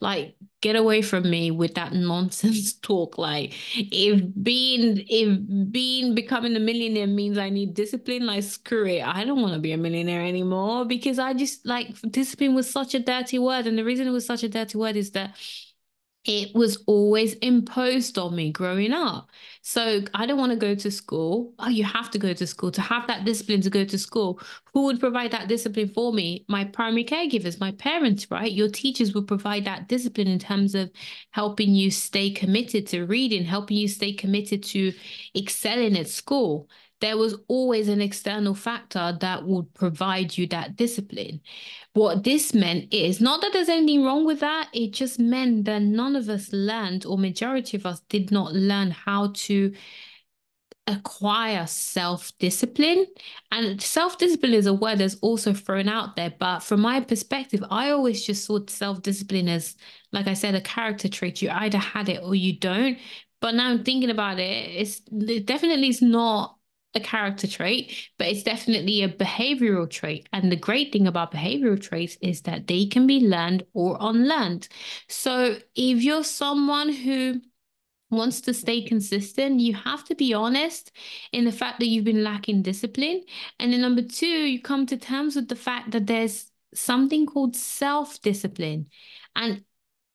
like 0.00 0.36
get 0.60 0.76
away 0.76 1.02
from 1.02 1.28
me 1.28 1.50
with 1.50 1.74
that 1.74 1.92
nonsense 1.94 2.74
talk. 2.74 3.18
Like 3.18 3.54
if 3.74 4.22
being 4.42 5.04
if 5.08 5.72
being 5.72 6.14
becoming 6.14 6.54
a 6.56 6.60
millionaire 6.60 7.06
means 7.06 7.38
I 7.38 7.50
need 7.50 7.74
discipline, 7.74 8.26
like 8.26 8.44
screw 8.44 8.86
it. 8.86 9.02
I 9.02 9.24
don't 9.24 9.40
want 9.42 9.54
to 9.54 9.60
be 9.60 9.72
a 9.72 9.76
millionaire 9.76 10.22
anymore 10.22 10.84
because 10.84 11.18
I 11.18 11.32
just 11.34 11.66
like 11.66 12.00
discipline 12.10 12.54
was 12.54 12.70
such 12.70 12.94
a 12.94 13.00
dirty 13.00 13.38
word. 13.38 13.66
And 13.66 13.76
the 13.78 13.84
reason 13.84 14.06
it 14.06 14.10
was 14.10 14.26
such 14.26 14.42
a 14.42 14.48
dirty 14.48 14.78
word 14.78 14.96
is 14.96 15.10
that 15.12 15.36
it 16.24 16.54
was 16.54 16.82
always 16.86 17.34
imposed 17.34 18.16
on 18.16 18.34
me 18.34 18.50
growing 18.50 18.92
up. 18.92 19.28
So 19.60 20.02
I 20.14 20.24
don't 20.24 20.38
want 20.38 20.52
to 20.52 20.56
go 20.56 20.74
to 20.74 20.90
school. 20.90 21.52
Oh, 21.58 21.68
you 21.68 21.84
have 21.84 22.10
to 22.12 22.18
go 22.18 22.32
to 22.32 22.46
school 22.46 22.70
to 22.72 22.80
have 22.80 23.06
that 23.08 23.26
discipline 23.26 23.60
to 23.60 23.70
go 23.70 23.84
to 23.84 23.98
school. 23.98 24.40
Who 24.72 24.84
would 24.84 25.00
provide 25.00 25.32
that 25.32 25.48
discipline 25.48 25.88
for 25.88 26.12
me? 26.14 26.46
My 26.48 26.64
primary 26.64 27.04
caregivers, 27.04 27.60
my 27.60 27.72
parents, 27.72 28.30
right? 28.30 28.50
Your 28.50 28.70
teachers 28.70 29.12
would 29.14 29.26
provide 29.28 29.66
that 29.66 29.88
discipline 29.88 30.28
in 30.28 30.38
terms 30.38 30.74
of 30.74 30.90
helping 31.30 31.74
you 31.74 31.90
stay 31.90 32.30
committed 32.30 32.86
to 32.88 33.04
reading, 33.04 33.44
helping 33.44 33.76
you 33.76 33.88
stay 33.88 34.14
committed 34.14 34.62
to 34.64 34.94
excelling 35.36 35.96
at 35.98 36.08
school 36.08 36.68
there 37.04 37.18
was 37.18 37.36
always 37.48 37.88
an 37.88 38.00
external 38.00 38.54
factor 38.54 39.14
that 39.20 39.44
would 39.44 39.72
provide 39.74 40.38
you 40.38 40.46
that 40.46 40.74
discipline. 40.74 41.38
What 41.92 42.24
this 42.24 42.54
meant 42.54 42.94
is 42.94 43.20
not 43.20 43.42
that 43.42 43.52
there's 43.52 43.68
anything 43.68 44.04
wrong 44.04 44.24
with 44.24 44.40
that, 44.40 44.70
it 44.72 44.92
just 44.92 45.18
meant 45.18 45.66
that 45.66 45.82
none 45.82 46.16
of 46.16 46.30
us 46.30 46.50
learned, 46.50 47.04
or 47.04 47.18
majority 47.18 47.76
of 47.76 47.84
us 47.84 48.00
did 48.08 48.32
not 48.32 48.54
learn 48.54 48.90
how 48.90 49.32
to 49.34 49.74
acquire 50.86 51.66
self 51.66 52.32
discipline. 52.38 53.06
And 53.50 53.82
self 53.82 54.16
discipline 54.16 54.54
is 54.54 54.64
a 54.64 54.72
word 54.72 54.96
that's 54.98 55.16
also 55.16 55.52
thrown 55.52 55.90
out 55.90 56.16
there. 56.16 56.32
But 56.38 56.60
from 56.60 56.80
my 56.80 57.00
perspective, 57.00 57.62
I 57.70 57.90
always 57.90 58.24
just 58.24 58.46
saw 58.46 58.60
self 58.66 59.02
discipline 59.02 59.48
as, 59.50 59.76
like 60.10 60.26
I 60.26 60.34
said, 60.34 60.54
a 60.54 60.60
character 60.62 61.08
trait. 61.10 61.42
You 61.42 61.50
either 61.50 61.78
had 61.78 62.08
it 62.08 62.22
or 62.22 62.34
you 62.34 62.58
don't. 62.58 62.96
But 63.40 63.54
now 63.56 63.68
I'm 63.68 63.84
thinking 63.84 64.08
about 64.08 64.38
it, 64.38 64.70
it's 64.70 65.02
it 65.12 65.44
definitely 65.44 65.88
is 65.88 66.00
not 66.00 66.56
a 66.94 67.00
character 67.00 67.46
trait, 67.46 68.10
but 68.18 68.28
it's 68.28 68.42
definitely 68.42 69.02
a 69.02 69.08
behavioral 69.08 69.88
trait. 69.88 70.28
And 70.32 70.50
the 70.50 70.56
great 70.56 70.92
thing 70.92 71.06
about 71.06 71.32
behavioral 71.32 71.80
traits 71.80 72.16
is 72.20 72.42
that 72.42 72.66
they 72.66 72.86
can 72.86 73.06
be 73.06 73.20
learned 73.20 73.64
or 73.72 73.96
unlearned. 74.00 74.68
So 75.08 75.56
if 75.74 76.02
you're 76.02 76.24
someone 76.24 76.92
who 76.92 77.40
wants 78.10 78.40
to 78.42 78.54
stay 78.54 78.82
consistent, 78.82 79.60
you 79.60 79.74
have 79.74 80.04
to 80.04 80.14
be 80.14 80.34
honest 80.34 80.92
in 81.32 81.44
the 81.44 81.52
fact 81.52 81.80
that 81.80 81.86
you've 81.86 82.04
been 82.04 82.22
lacking 82.22 82.62
discipline. 82.62 83.22
And 83.58 83.72
then 83.72 83.80
number 83.80 84.02
two, 84.02 84.26
you 84.26 84.62
come 84.62 84.86
to 84.86 84.96
terms 84.96 85.36
with 85.36 85.48
the 85.48 85.56
fact 85.56 85.90
that 85.92 86.06
there's 86.06 86.50
something 86.74 87.26
called 87.26 87.56
self 87.56 88.20
discipline. 88.22 88.86
And 89.34 89.64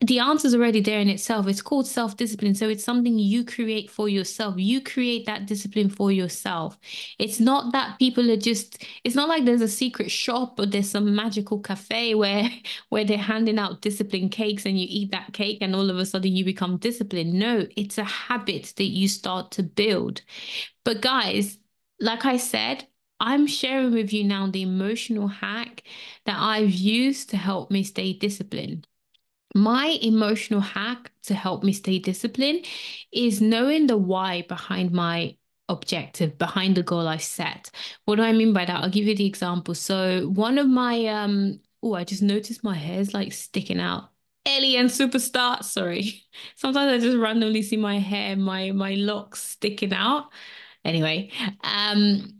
the 0.01 0.19
answer 0.19 0.47
is 0.47 0.55
already 0.55 0.79
there 0.79 1.01
in 1.01 1.09
itself. 1.09 1.45
It's 1.47 1.61
called 1.61 1.85
self 1.85 2.15
discipline. 2.15 2.55
So 2.55 2.69
it's 2.69 2.85
something 2.85 3.19
you 3.19 3.43
create 3.43 3.91
for 3.91 4.07
yourself. 4.07 4.55
You 4.57 4.81
create 4.81 5.25
that 5.25 5.45
discipline 5.45 5.89
for 5.89 6.09
yourself. 6.09 6.77
It's 7.19 7.41
not 7.41 7.73
that 7.73 7.99
people 7.99 8.31
are 8.31 8.37
just, 8.37 8.85
it's 9.03 9.15
not 9.15 9.27
like 9.27 9.43
there's 9.43 9.61
a 9.61 9.67
secret 9.67 10.09
shop 10.09 10.57
or 10.57 10.65
there's 10.65 10.89
some 10.89 11.13
magical 11.15 11.59
cafe 11.59 12.15
where, 12.15 12.49
where 12.89 13.03
they're 13.03 13.17
handing 13.17 13.59
out 13.59 13.81
discipline 13.81 14.29
cakes 14.29 14.65
and 14.65 14.79
you 14.79 14.87
eat 14.89 15.11
that 15.11 15.33
cake 15.33 15.57
and 15.61 15.75
all 15.75 15.89
of 15.89 15.97
a 15.97 16.05
sudden 16.05 16.33
you 16.33 16.45
become 16.45 16.77
disciplined. 16.77 17.33
No, 17.33 17.67
it's 17.75 17.97
a 17.97 18.05
habit 18.05 18.73
that 18.77 18.85
you 18.85 19.09
start 19.09 19.51
to 19.51 19.63
build. 19.63 20.21
But 20.85 21.01
guys, 21.01 21.57
like 21.99 22.25
I 22.25 22.37
said, 22.37 22.87
I'm 23.19 23.47
sharing 23.47 23.91
with 23.93 24.13
you 24.13 24.23
now 24.23 24.47
the 24.49 24.61
emotional 24.63 25.27
hack 25.27 25.83
that 26.25 26.37
I've 26.39 26.71
used 26.71 27.29
to 27.31 27.37
help 27.37 27.71
me 27.71 27.83
stay 27.83 28.13
disciplined. 28.13 28.87
My 29.55 29.97
emotional 30.01 30.61
hack 30.61 31.11
to 31.23 31.33
help 31.33 31.63
me 31.63 31.73
stay 31.73 31.99
disciplined 31.99 32.65
is 33.11 33.41
knowing 33.41 33.87
the 33.87 33.97
why 33.97 34.43
behind 34.43 34.91
my 34.91 35.35
objective, 35.67 36.37
behind 36.37 36.75
the 36.75 36.83
goal 36.83 37.07
I've 37.07 37.23
set. 37.23 37.69
What 38.05 38.15
do 38.17 38.23
I 38.23 38.31
mean 38.33 38.53
by 38.53 38.65
that? 38.65 38.83
I'll 38.83 38.89
give 38.89 39.05
you 39.05 39.15
the 39.15 39.25
example. 39.25 39.73
So 39.75 40.27
one 40.29 40.57
of 40.57 40.67
my 40.67 41.05
um 41.07 41.59
oh, 41.81 41.93
I 41.95 42.03
just 42.03 42.21
noticed 42.21 42.63
my 42.63 42.75
hair's 42.75 43.13
like 43.13 43.33
sticking 43.33 43.79
out. 43.79 44.09
Alien 44.45 44.87
superstar. 44.87 45.63
Sorry. 45.63 46.23
Sometimes 46.55 46.91
I 47.03 47.05
just 47.05 47.17
randomly 47.17 47.61
see 47.61 47.77
my 47.77 47.99
hair, 47.99 48.35
my 48.35 48.71
my 48.71 48.95
locks 48.95 49.41
sticking 49.41 49.93
out. 49.93 50.29
Anyway, 50.85 51.31
um 51.63 52.38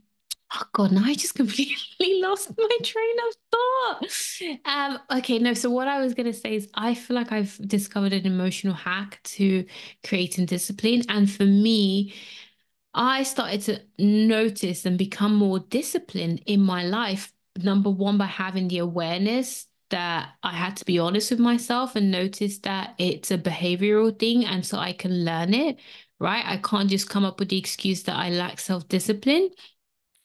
Oh 0.51 0.63
God, 0.73 0.91
now 0.91 1.03
I 1.05 1.13
just 1.13 1.35
completely 1.35 2.21
lost 2.21 2.51
my 2.57 2.77
train 2.83 3.15
of 3.27 3.35
thought. 3.51 4.59
Um, 4.65 4.99
okay, 5.19 5.39
no, 5.39 5.53
so 5.53 5.69
what 5.69 5.87
I 5.87 6.01
was 6.01 6.13
gonna 6.13 6.33
say 6.33 6.55
is 6.55 6.69
I 6.73 6.95
feel 6.95 7.15
like 7.15 7.31
I've 7.31 7.55
discovered 7.67 8.13
an 8.13 8.25
emotional 8.25 8.73
hack 8.73 9.19
to 9.25 9.65
creating 10.05 10.45
discipline. 10.45 11.03
And 11.09 11.29
for 11.29 11.45
me, 11.45 12.13
I 12.93 13.23
started 13.23 13.61
to 13.63 13.81
notice 14.03 14.85
and 14.85 14.97
become 14.97 15.35
more 15.35 15.59
disciplined 15.59 16.43
in 16.45 16.61
my 16.61 16.83
life. 16.83 17.33
Number 17.57 17.89
one, 17.89 18.17
by 18.17 18.25
having 18.27 18.67
the 18.69 18.79
awareness 18.79 19.67
that 19.91 20.31
I 20.43 20.51
had 20.53 20.77
to 20.77 20.85
be 20.85 20.99
honest 20.99 21.31
with 21.31 21.39
myself 21.39 21.95
and 21.95 22.11
notice 22.11 22.59
that 22.59 22.95
it's 22.99 23.31
a 23.31 23.37
behavioral 23.37 24.17
thing. 24.17 24.45
And 24.45 24.65
so 24.65 24.77
I 24.77 24.93
can 24.93 25.25
learn 25.25 25.53
it, 25.53 25.79
right? 26.19 26.43
I 26.45 26.57
can't 26.57 26.89
just 26.89 27.09
come 27.09 27.25
up 27.25 27.39
with 27.39 27.49
the 27.49 27.57
excuse 27.59 28.03
that 28.03 28.15
I 28.17 28.29
lack 28.31 28.59
self 28.59 28.87
discipline. 28.87 29.51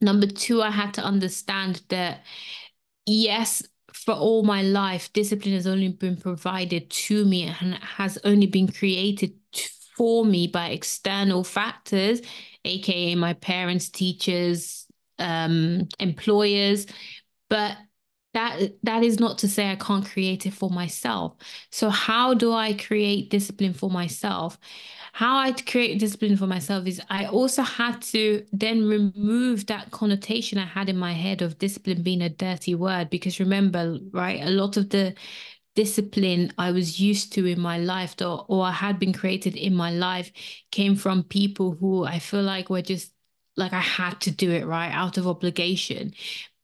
Number 0.05 0.27
two, 0.27 0.63
I 0.63 0.71
had 0.71 0.93
to 0.95 1.03
understand 1.03 1.83
that, 1.89 2.25
yes, 3.07 3.63
for 3.93 4.13
all 4.15 4.43
my 4.43 4.63
life, 4.63 5.13
discipline 5.13 5.55
has 5.55 5.67
only 5.67 5.89
been 5.89 6.17
provided 6.17 6.91
to 6.91 7.25
me 7.25 7.45
and 7.61 7.75
has 7.77 8.19
only 8.25 8.47
been 8.47 8.71
created 8.71 9.33
for 9.97 10.25
me 10.27 10.47
by 10.47 10.69
external 10.71 11.43
factors, 11.43 12.21
aka 12.65 13.15
my 13.15 13.33
parents, 13.35 13.89
teachers, 13.89 14.87
um, 15.19 15.89
employers. 15.99 16.87
But 17.49 17.79
that 18.35 18.73
that 18.83 19.05
is 19.05 19.21
not 19.21 19.39
to 19.39 19.49
say 19.49 19.71
I 19.71 19.77
can't 19.77 20.05
create 20.05 20.45
it 20.45 20.53
for 20.55 20.69
myself. 20.69 21.37
So 21.71 21.89
how 21.89 22.35
do 22.35 22.53
I 22.53 22.75
create 22.75 23.31
discipline 23.31 23.73
for 23.73 23.89
myself? 23.89 24.59
How 25.15 25.39
I 25.39 25.53
create 25.53 26.01
discipline 26.01 26.37
for 26.37 26.49
myself 26.49 26.89
is 26.89 27.01
I 27.09 27.27
also 27.27 27.63
had 27.63 28.03
to 28.03 28.45
then 28.53 28.89
remove 28.89 29.67
that 29.67 29.93
connotation 29.93 30.59
I 30.59 30.65
had 30.67 30.89
in 30.89 30.97
my 30.97 31.13
head 31.13 31.41
of 31.41 31.57
discipline 31.57 32.03
being 32.03 32.21
a 32.21 32.29
dirty 32.29 32.75
word 32.75 33.11
because 33.11 33.39
remember, 33.39 33.97
right, 34.11 34.43
a 34.43 34.51
lot 34.51 34.77
of 34.77 34.91
the 34.91 35.15
discipline 35.77 36.53
I 36.59 36.73
was 36.73 36.99
used 36.99 37.33
to 37.35 37.47
in 37.47 37.61
my 37.61 37.79
life 37.79 38.17
or, 38.21 38.45
or 38.49 38.65
I 38.65 38.73
had 38.73 38.99
been 38.99 39.13
created 39.13 39.55
in 39.55 39.77
my 39.77 39.93
life 39.93 40.33
came 40.73 40.97
from 40.97 41.23
people 41.23 41.77
who 41.77 42.05
I 42.05 42.19
feel 42.19 42.43
like 42.43 42.69
were 42.69 42.83
just 42.83 43.13
like 43.57 43.73
I 43.73 43.81
had 43.81 44.21
to 44.23 44.33
do 44.33 44.51
it 44.51 44.67
right 44.67 44.91
out 44.91 45.17
of 45.17 45.29
obligation. 45.29 46.13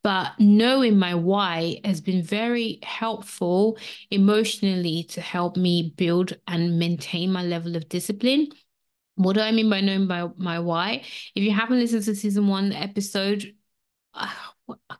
But 0.03 0.33
knowing 0.39 0.97
my 0.97 1.13
why 1.13 1.79
has 1.85 2.01
been 2.01 2.23
very 2.23 2.79
helpful 2.81 3.77
emotionally 4.09 5.03
to 5.09 5.21
help 5.21 5.57
me 5.57 5.93
build 5.95 6.33
and 6.47 6.79
maintain 6.79 7.31
my 7.31 7.43
level 7.43 7.75
of 7.75 7.87
discipline. 7.87 8.47
What 9.15 9.33
do 9.33 9.41
I 9.41 9.51
mean 9.51 9.69
by 9.69 9.81
knowing 9.81 10.07
by 10.07 10.29
my 10.37 10.59
why? 10.59 11.03
If 11.35 11.43
you 11.43 11.51
haven't 11.51 11.79
listened 11.79 12.03
to 12.05 12.15
season 12.15 12.47
one 12.47 12.73
episode, 12.73 13.53
uh, 14.13 14.27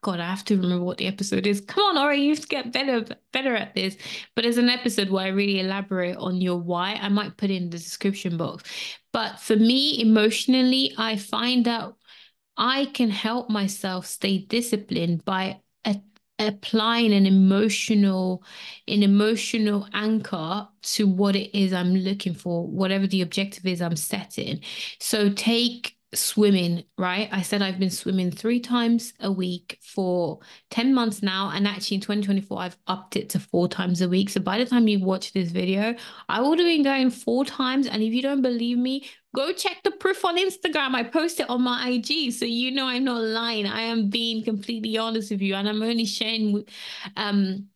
God, 0.01 0.19
I 0.19 0.29
have 0.29 0.45
to 0.45 0.55
remember 0.57 0.83
what 0.83 0.97
the 0.97 1.07
episode 1.07 1.47
is. 1.47 1.61
Come 1.61 1.83
on, 1.83 1.97
Ori, 1.97 2.21
you 2.21 2.29
have 2.31 2.41
to 2.41 2.47
get 2.47 2.71
better, 2.71 3.05
better 3.31 3.55
at 3.55 3.73
this. 3.75 3.97
But 4.35 4.43
there's 4.43 4.57
an 4.57 4.69
episode 4.69 5.09
where 5.09 5.25
I 5.25 5.29
really 5.29 5.59
elaborate 5.59 6.17
on 6.17 6.41
your 6.41 6.57
why. 6.57 6.93
I 7.01 7.09
might 7.09 7.37
put 7.37 7.49
in 7.51 7.69
the 7.69 7.77
description 7.77 8.37
box. 8.37 8.63
But 9.13 9.39
for 9.39 9.55
me, 9.55 10.01
emotionally, 10.01 10.93
I 10.97 11.17
find 11.17 11.65
that 11.65 11.93
I 12.57 12.85
can 12.93 13.09
help 13.09 13.49
myself 13.49 14.05
stay 14.05 14.39
disciplined 14.39 15.25
by 15.25 15.61
a, 15.85 15.95
applying 16.39 17.13
an 17.13 17.25
emotional 17.25 18.43
an 18.87 19.03
emotional 19.03 19.87
anchor 19.93 20.67
to 20.81 21.07
what 21.07 21.35
it 21.35 21.57
is 21.57 21.73
I'm 21.73 21.93
looking 21.95 22.33
for, 22.33 22.67
whatever 22.67 23.07
the 23.07 23.21
objective 23.21 23.65
is 23.65 23.81
I'm 23.81 23.95
setting. 23.95 24.61
So 24.99 25.29
take 25.31 25.97
swimming, 26.13 26.83
right? 26.97 27.29
I 27.31 27.41
said 27.41 27.61
I've 27.61 27.79
been 27.79 27.89
swimming 27.89 28.31
three 28.31 28.59
times 28.59 29.13
a 29.21 29.31
week 29.31 29.79
for 29.81 30.39
10 30.69 30.93
months 30.93 31.23
now. 31.23 31.51
And 31.53 31.67
actually 31.67 31.95
in 31.95 32.01
2024, 32.01 32.59
I've 32.59 32.77
upped 32.87 33.15
it 33.15 33.29
to 33.29 33.39
four 33.39 33.67
times 33.67 34.01
a 34.01 34.09
week. 34.09 34.29
So 34.29 34.41
by 34.41 34.57
the 34.57 34.65
time 34.65 34.87
you 34.87 34.99
watch 34.99 35.31
this 35.33 35.51
video, 35.51 35.95
I 36.27 36.41
would 36.41 36.59
have 36.59 36.67
been 36.67 36.83
going 36.83 37.11
four 37.11 37.45
times. 37.45 37.87
And 37.87 38.03
if 38.03 38.13
you 38.13 38.21
don't 38.21 38.41
believe 38.41 38.77
me, 38.77 39.05
go 39.35 39.53
check 39.53 39.81
the 39.83 39.91
proof 39.91 40.25
on 40.25 40.37
Instagram. 40.37 40.93
I 40.95 41.03
post 41.03 41.39
it 41.39 41.49
on 41.49 41.61
my 41.61 41.89
IG. 41.89 42.31
So 42.31 42.45
you 42.45 42.71
know 42.71 42.85
I'm 42.87 43.03
not 43.03 43.21
lying. 43.21 43.65
I 43.65 43.81
am 43.81 44.09
being 44.09 44.43
completely 44.43 44.97
honest 44.97 45.31
with 45.31 45.41
you. 45.41 45.55
And 45.55 45.67
I'm 45.69 45.81
only 45.83 46.05
sharing 46.05 46.65
um 47.17 47.67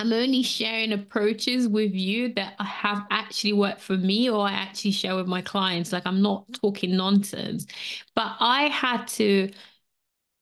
I'm 0.00 0.12
only 0.12 0.44
sharing 0.44 0.92
approaches 0.92 1.66
with 1.66 1.92
you 1.92 2.32
that 2.34 2.54
I 2.60 2.64
have 2.64 3.04
actually 3.10 3.52
worked 3.54 3.80
for 3.80 3.96
me 3.96 4.30
or 4.30 4.46
I 4.46 4.52
actually 4.52 4.92
share 4.92 5.16
with 5.16 5.26
my 5.26 5.42
clients. 5.42 5.92
Like 5.92 6.06
I'm 6.06 6.22
not 6.22 6.46
talking 6.62 6.96
nonsense, 6.96 7.66
but 8.14 8.36
I 8.38 8.64
had 8.68 9.06
to 9.08 9.50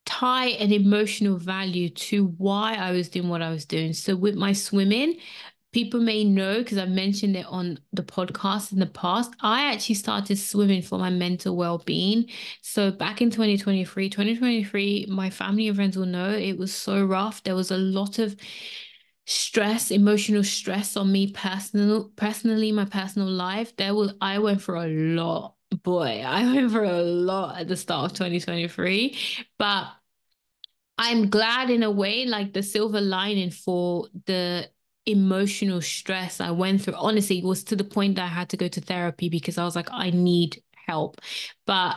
tie 0.04 0.49
an 0.49 0.73
emotional 0.73 1.37
value 1.37 1.88
to 1.90 2.26
why 2.38 2.75
I 2.75 2.92
was 2.92 3.08
doing 3.08 3.28
what 3.28 3.42
I 3.42 3.50
was 3.50 3.64
doing. 3.64 3.92
So 3.92 4.14
with 4.16 4.37
my 4.37 4.52
swimming, 4.52 5.16
people 5.76 6.00
may 6.00 6.25
know 6.25 6.56
because 6.61 6.78
I've 6.78 6.88
mentioned 6.88 7.37
it 7.37 7.45
on 7.50 7.78
the 7.92 8.02
podcast 8.02 8.73
in 8.73 8.78
the 8.78 8.87
past. 8.87 9.35
I 9.42 9.71
actually 9.75 9.97
started 9.97 10.38
swimming 10.38 10.80
for 10.80 10.99
my 10.99 11.11
mental 11.11 11.54
well 11.54 11.76
being. 11.76 12.30
So 12.62 12.90
back 12.90 13.21
in 13.21 13.30
2023, 13.30 14.09
2023, 14.09 15.09
my 15.11 15.28
family 15.28 15.68
and 15.68 15.76
friends 15.76 15.99
will 15.99 16.06
know 16.06 16.30
it 16.30 16.56
was 16.56 16.75
so 16.75 17.04
rough. 17.04 17.42
There 17.42 17.54
was 17.54 17.71
a 17.71 17.76
lot 17.76 18.18
of 18.18 18.37
stress, 19.26 19.90
emotional 19.90 20.45
stress 20.45 20.97
on 20.97 21.12
me 21.12 21.33
personal 21.33 22.09
personally, 22.16 22.73
my 22.73 22.87
personal 22.87 23.28
life, 23.28 23.76
there 23.76 23.95
was 23.95 24.14
I 24.23 24.38
went 24.38 24.62
for 24.62 24.76
a 24.76 24.87
lot. 24.87 25.56
Boy, 25.83 26.23
I 26.26 26.54
went 26.54 26.73
for 26.73 26.85
a 26.85 27.02
lot 27.02 27.61
at 27.61 27.68
the 27.68 27.76
start 27.76 28.12
of 28.12 28.16
2023. 28.16 29.14
But 29.59 29.88
I'm 30.97 31.28
glad 31.28 31.68
in 31.68 31.83
a 31.83 31.90
way, 31.90 32.25
like 32.25 32.54
the 32.54 32.62
silver 32.62 33.02
lining 33.02 33.50
for 33.50 34.09
the 34.25 34.71
emotional 35.06 35.80
stress 35.80 36.40
I 36.40 36.50
went 36.50 36.82
through. 36.82 36.94
Honestly, 36.94 37.42
was 37.42 37.64
to 37.64 37.76
the 37.76 37.84
point 37.84 38.16
that 38.16 38.25
I 38.25 38.28
had 38.28 38.48
to 38.50 38.56
go 38.56 38.68
to 38.68 38.80
therapy 38.80 39.28
because 39.28 39.58
I 39.58 39.64
was 39.64 39.76
like, 39.76 39.88
I 39.92 40.10
need 40.10 40.62
help. 40.86 41.20
But 41.66 41.96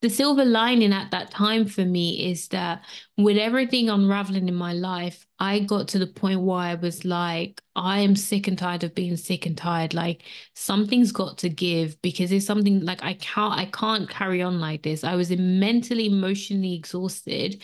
the 0.00 0.08
silver 0.10 0.44
lining 0.44 0.92
at 0.92 1.10
that 1.10 1.30
time 1.30 1.66
for 1.66 1.84
me 1.84 2.30
is 2.30 2.48
that 2.48 2.84
with 3.16 3.36
everything 3.36 3.88
unraveling 3.90 4.48
in 4.48 4.54
my 4.54 4.72
life, 4.72 5.26
I 5.40 5.60
got 5.60 5.88
to 5.88 5.98
the 5.98 6.06
point 6.06 6.40
where 6.40 6.58
I 6.58 6.74
was 6.74 7.04
like, 7.04 7.62
I 7.76 8.00
am 8.00 8.16
sick 8.16 8.48
and 8.48 8.58
tired 8.58 8.82
of 8.82 8.94
being 8.94 9.16
sick 9.16 9.46
and 9.46 9.56
tired. 9.56 9.94
Like 9.94 10.24
something's 10.54 11.12
got 11.12 11.38
to 11.38 11.48
give 11.48 12.00
because 12.02 12.32
it's 12.32 12.44
something 12.44 12.84
like 12.84 13.04
I 13.04 13.14
can't 13.14 13.54
I 13.54 13.66
can't 13.66 14.10
carry 14.10 14.42
on 14.42 14.58
like 14.58 14.82
this. 14.82 15.04
I 15.04 15.14
was 15.14 15.30
mentally, 15.30 16.06
emotionally 16.06 16.74
exhausted 16.74 17.62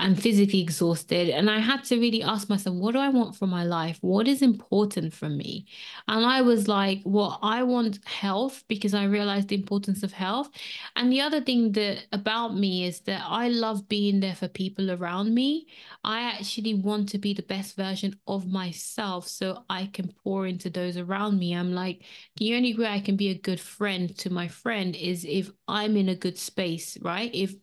and 0.00 0.20
physically 0.20 0.60
exhausted. 0.60 1.28
And 1.28 1.48
I 1.48 1.60
had 1.60 1.84
to 1.84 1.96
really 1.96 2.24
ask 2.24 2.48
myself, 2.48 2.74
what 2.76 2.92
do 2.92 2.98
I 2.98 3.08
want 3.08 3.36
from 3.36 3.50
my 3.50 3.62
life? 3.64 3.98
What 4.00 4.26
is 4.26 4.42
important 4.42 5.14
for 5.14 5.28
me? 5.28 5.66
And 6.08 6.26
I 6.26 6.42
was 6.42 6.66
like, 6.66 7.00
well, 7.04 7.38
I 7.42 7.62
want 7.62 8.00
health 8.04 8.64
because 8.66 8.94
I 8.94 9.04
realized 9.04 9.48
the 9.48 9.54
importance 9.56 10.02
of 10.02 10.12
health. 10.12 10.50
And 10.96 11.12
the 11.12 11.20
other 11.20 11.40
thing 11.40 11.72
that 11.72 12.06
about 12.12 12.56
me 12.56 12.84
is 12.84 13.00
that 13.02 13.22
I 13.24 13.48
love 13.48 13.88
being 13.88 14.18
there 14.20 14.34
for 14.34 14.48
people 14.48 14.90
around 14.90 15.34
me. 15.34 15.68
I 16.04 16.22
actually 16.22 16.74
want 16.74 17.11
to 17.12 17.18
be 17.18 17.34
the 17.34 17.42
best 17.42 17.76
version 17.76 18.18
of 18.26 18.46
myself. 18.46 19.28
So 19.28 19.64
I 19.68 19.86
can 19.92 20.12
pour 20.24 20.46
into 20.46 20.70
those 20.70 20.96
around 20.96 21.38
me. 21.38 21.54
I'm 21.54 21.74
like, 21.74 22.04
the 22.36 22.54
only 22.56 22.74
way 22.74 22.86
I 22.86 23.00
can 23.00 23.16
be 23.16 23.28
a 23.28 23.38
good 23.38 23.60
friend 23.60 24.16
to 24.18 24.30
my 24.30 24.48
friend 24.48 24.96
is 24.96 25.26
if 25.26 25.50
I'm 25.68 25.98
in 25.98 26.08
a 26.08 26.14
good 26.14 26.38
space, 26.38 26.96
right? 27.02 27.30
If 27.34 27.54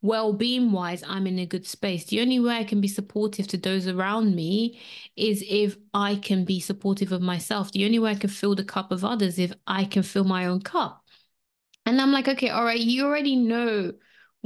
well 0.00 0.32
being 0.32 0.72
wise, 0.72 1.04
I'm 1.06 1.26
in 1.26 1.38
a 1.38 1.44
good 1.44 1.66
space. 1.66 2.06
The 2.06 2.22
only 2.22 2.40
way 2.40 2.56
I 2.56 2.64
can 2.64 2.80
be 2.80 2.88
supportive 2.88 3.46
to 3.48 3.58
those 3.58 3.86
around 3.86 4.34
me 4.34 4.80
is 5.16 5.44
if 5.46 5.76
I 5.92 6.16
can 6.16 6.46
be 6.46 6.58
supportive 6.60 7.12
of 7.12 7.20
myself. 7.20 7.72
The 7.72 7.84
only 7.84 7.98
way 7.98 8.12
I 8.12 8.14
can 8.14 8.30
fill 8.30 8.54
the 8.54 8.64
cup 8.64 8.90
of 8.90 9.04
others 9.04 9.38
if 9.38 9.52
I 9.66 9.84
can 9.84 10.02
fill 10.02 10.24
my 10.24 10.46
own 10.46 10.62
cup. 10.62 11.04
And 11.84 12.00
I'm 12.00 12.10
like, 12.10 12.26
okay, 12.26 12.48
all 12.48 12.64
right, 12.64 12.80
you 12.80 13.04
already 13.04 13.36
know 13.36 13.92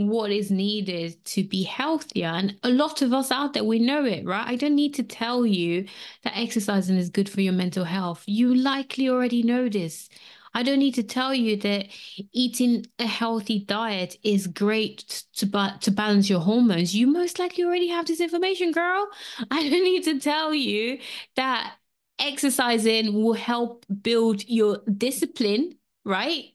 what 0.09 0.31
is 0.31 0.51
needed 0.51 1.23
to 1.27 1.45
be 1.45 1.63
healthier. 1.63 2.29
And 2.29 2.57
a 2.63 2.71
lot 2.71 3.03
of 3.03 3.13
us 3.13 3.31
out 3.31 3.53
there, 3.53 3.65
we 3.65 3.79
know 3.79 4.05
it, 4.05 4.25
right? 4.25 4.47
I 4.47 4.57
don't 4.57 4.75
need 4.75 4.95
to 4.95 5.03
tell 5.03 5.45
you 5.47 5.87
that 6.23 6.37
exercising 6.37 6.97
is 6.97 7.11
good 7.11 7.29
for 7.29 7.41
your 7.41 7.53
mental 7.53 7.85
health. 7.85 8.23
You 8.27 8.55
likely 8.55 9.09
already 9.09 9.43
know 9.43 9.69
this. 9.69 10.09
I 10.53 10.63
don't 10.63 10.79
need 10.81 10.95
to 10.97 11.03
tell 11.03 11.33
you 11.33 11.57
that 11.59 11.87
eating 12.33 12.87
a 12.99 13.07
healthy 13.07 13.61
diet 13.61 14.17
is 14.23 14.47
great 14.49 15.25
to 15.37 15.47
ba- 15.47 15.79
to 15.83 15.91
balance 15.91 16.29
your 16.29 16.41
hormones. 16.41 16.95
You 16.95 17.07
most 17.07 17.39
likely 17.39 17.65
already 17.65 17.89
have 17.89 18.07
this 18.07 18.21
information, 18.21 18.73
girl. 18.73 19.09
I 19.51 19.69
don't 19.69 19.85
need 19.85 20.05
to 20.05 20.19
tell 20.19 20.53
you 20.55 20.99
that 21.37 21.75
exercising 22.19 23.15
will 23.15 23.35
help 23.35 23.87
build 24.03 24.45
your 24.49 24.79
discipline, 24.97 25.79
right? 26.05 26.53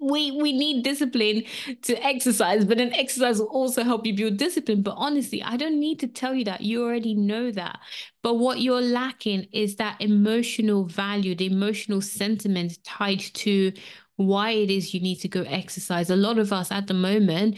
We 0.00 0.30
we 0.32 0.52
need 0.52 0.82
discipline 0.84 1.42
to 1.82 1.94
exercise 2.04 2.64
but 2.64 2.78
then 2.78 2.92
exercise 2.94 3.38
will 3.38 3.46
also 3.48 3.82
help 3.84 4.06
you 4.06 4.14
build 4.14 4.36
discipline. 4.36 4.82
But 4.82 4.94
honestly 4.96 5.42
i 5.42 5.56
don't 5.56 5.78
need 5.80 5.98
to 6.00 6.06
tell 6.08 6.34
you 6.34 6.44
that. 6.44 6.60
You 6.60 6.84
already 6.84 7.14
know 7.14 7.50
that. 7.52 7.78
But 8.22 8.34
what 8.34 8.60
you're 8.60 8.80
lacking 8.82 9.46
is 9.52 9.76
that 9.76 10.00
emotional 10.00 10.84
value 10.84 11.34
the 11.34 11.46
emotional 11.46 12.00
sentiment 12.00 12.82
tied 12.84 13.20
to 13.20 13.72
why 14.16 14.50
it 14.50 14.70
is 14.70 14.92
you 14.94 15.00
need 15.00 15.16
to 15.20 15.28
go 15.28 15.42
exercise. 15.42 16.10
A 16.10 16.16
lot 16.16 16.38
of 16.38 16.52
us 16.52 16.72
at 16.72 16.86
the 16.88 16.94
moment 16.94 17.56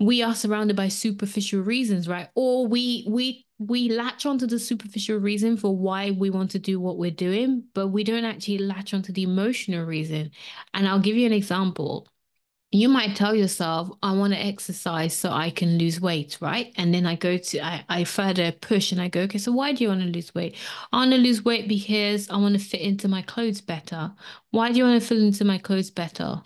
we 0.00 0.22
are 0.22 0.34
surrounded 0.34 0.76
by 0.76 0.88
superficial 0.88 1.60
reasons 1.60 2.08
right? 2.08 2.28
Or 2.34 2.66
we 2.66 3.06
we 3.08 3.46
we 3.68 3.88
latch 3.90 4.26
onto 4.26 4.46
the 4.46 4.58
superficial 4.58 5.18
reason 5.18 5.56
for 5.56 5.76
why 5.76 6.10
we 6.10 6.30
want 6.30 6.50
to 6.52 6.58
do 6.58 6.80
what 6.80 6.98
we're 6.98 7.10
doing, 7.10 7.64
but 7.74 7.88
we 7.88 8.04
don't 8.04 8.24
actually 8.24 8.58
latch 8.58 8.94
onto 8.94 9.12
the 9.12 9.22
emotional 9.22 9.84
reason. 9.84 10.30
And 10.74 10.88
I'll 10.88 11.00
give 11.00 11.16
you 11.16 11.26
an 11.26 11.32
example. 11.32 12.08
You 12.70 12.88
might 12.88 13.16
tell 13.16 13.34
yourself, 13.34 13.90
I 14.02 14.12
want 14.12 14.32
to 14.32 14.38
exercise 14.38 15.14
so 15.14 15.30
I 15.30 15.50
can 15.50 15.76
lose 15.78 16.00
weight, 16.00 16.38
right? 16.40 16.72
And 16.76 16.94
then 16.94 17.04
I 17.04 17.16
go 17.16 17.36
to, 17.36 17.64
I, 17.64 17.84
I 17.88 18.04
further 18.04 18.50
push 18.50 18.92
and 18.92 19.00
I 19.00 19.08
go, 19.08 19.20
okay, 19.22 19.38
so 19.38 19.52
why 19.52 19.72
do 19.72 19.84
you 19.84 19.88
want 19.90 20.00
to 20.00 20.06
lose 20.06 20.34
weight? 20.34 20.56
I 20.92 20.96
want 20.98 21.12
to 21.12 21.18
lose 21.18 21.44
weight 21.44 21.68
because 21.68 22.30
I 22.30 22.36
want 22.38 22.54
to 22.54 22.64
fit 22.64 22.80
into 22.80 23.08
my 23.08 23.22
clothes 23.22 23.60
better. 23.60 24.14
Why 24.50 24.72
do 24.72 24.78
you 24.78 24.84
want 24.84 25.00
to 25.00 25.06
fit 25.06 25.18
into 25.18 25.44
my 25.44 25.58
clothes 25.58 25.90
better? 25.90 26.42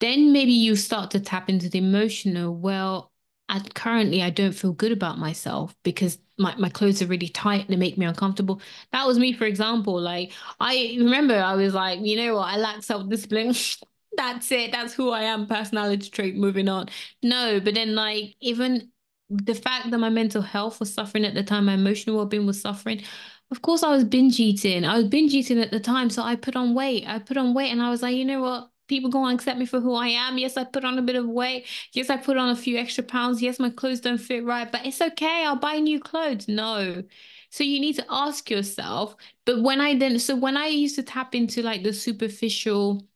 Then 0.00 0.32
maybe 0.32 0.52
you 0.52 0.76
start 0.76 1.10
to 1.10 1.20
tap 1.20 1.50
into 1.50 1.68
the 1.68 1.78
emotional. 1.78 2.56
Well, 2.56 3.12
at 3.50 3.74
currently 3.74 4.22
I 4.22 4.30
don't 4.30 4.52
feel 4.52 4.72
good 4.72 4.92
about 4.92 5.18
myself 5.18 5.74
because 5.82 6.18
my, 6.40 6.54
my 6.56 6.68
clothes 6.68 7.02
are 7.02 7.06
really 7.06 7.28
tight 7.28 7.60
and 7.62 7.68
they 7.70 7.76
make 7.76 7.98
me 7.98 8.06
uncomfortable. 8.06 8.60
That 8.92 9.06
was 9.06 9.18
me, 9.18 9.32
for 9.32 9.44
example. 9.44 10.00
Like 10.00 10.32
I 10.60 10.96
remember 10.98 11.34
I 11.34 11.54
was 11.54 11.74
like, 11.74 12.00
you 12.00 12.16
know 12.16 12.36
what, 12.36 12.48
I 12.52 12.56
lack 12.56 12.82
self-discipline. 12.82 13.54
That's 14.16 14.50
it. 14.52 14.72
That's 14.72 14.92
who 14.92 15.10
I 15.10 15.22
am. 15.22 15.46
Personality 15.46 16.10
trait. 16.10 16.36
Moving 16.36 16.68
on. 16.68 16.88
No, 17.22 17.60
but 17.60 17.74
then 17.74 17.94
like 17.94 18.34
even 18.40 18.90
the 19.28 19.54
fact 19.54 19.90
that 19.90 19.98
my 19.98 20.08
mental 20.10 20.42
health 20.42 20.80
was 20.80 20.92
suffering 20.92 21.24
at 21.24 21.34
the 21.34 21.44
time, 21.44 21.66
my 21.66 21.74
emotional 21.74 22.16
well-being 22.16 22.46
was 22.46 22.60
suffering. 22.60 23.02
Of 23.50 23.62
course, 23.62 23.82
I 23.82 23.90
was 23.90 24.04
binge 24.04 24.38
eating. 24.40 24.84
I 24.84 24.96
was 24.98 25.08
binge 25.08 25.32
eating 25.34 25.60
at 25.60 25.70
the 25.70 25.80
time, 25.80 26.10
so 26.10 26.22
I 26.22 26.36
put 26.36 26.56
on 26.56 26.74
weight. 26.74 27.04
I 27.06 27.18
put 27.20 27.36
on 27.36 27.54
weight, 27.54 27.70
and 27.70 27.82
I 27.82 27.90
was 27.90 28.02
like, 28.02 28.16
you 28.16 28.24
know 28.24 28.40
what? 28.42 28.69
People 28.90 29.08
go 29.08 29.24
and 29.24 29.34
accept 29.38 29.58
me 29.58 29.64
for 29.64 29.80
who 29.80 29.94
I 29.94 30.08
am. 30.08 30.36
Yes, 30.36 30.58
I 30.58 30.64
put 30.64 30.84
on 30.84 30.98
a 30.98 31.02
bit 31.02 31.16
of 31.16 31.26
weight. 31.26 31.66
Yes, 31.94 32.10
I 32.10 32.18
put 32.18 32.36
on 32.36 32.50
a 32.50 32.56
few 32.56 32.76
extra 32.76 33.02
pounds. 33.04 33.40
Yes, 33.40 33.58
my 33.58 33.70
clothes 33.70 34.00
don't 34.00 34.18
fit 34.18 34.44
right, 34.44 34.70
but 34.70 34.84
it's 34.84 35.00
okay. 35.00 35.44
I'll 35.46 35.56
buy 35.56 35.78
new 35.78 35.98
clothes. 36.00 36.48
No. 36.48 37.02
So 37.48 37.64
you 37.64 37.80
need 37.80 37.96
to 37.96 38.04
ask 38.10 38.50
yourself. 38.50 39.16
But 39.46 39.62
when 39.62 39.80
I 39.80 39.96
then, 39.98 40.18
so 40.18 40.36
when 40.36 40.58
I 40.58 40.66
used 40.66 40.96
to 40.96 41.02
tap 41.02 41.34
into 41.34 41.62
like 41.62 41.82
the 41.82 41.92
superficial, 41.94 43.06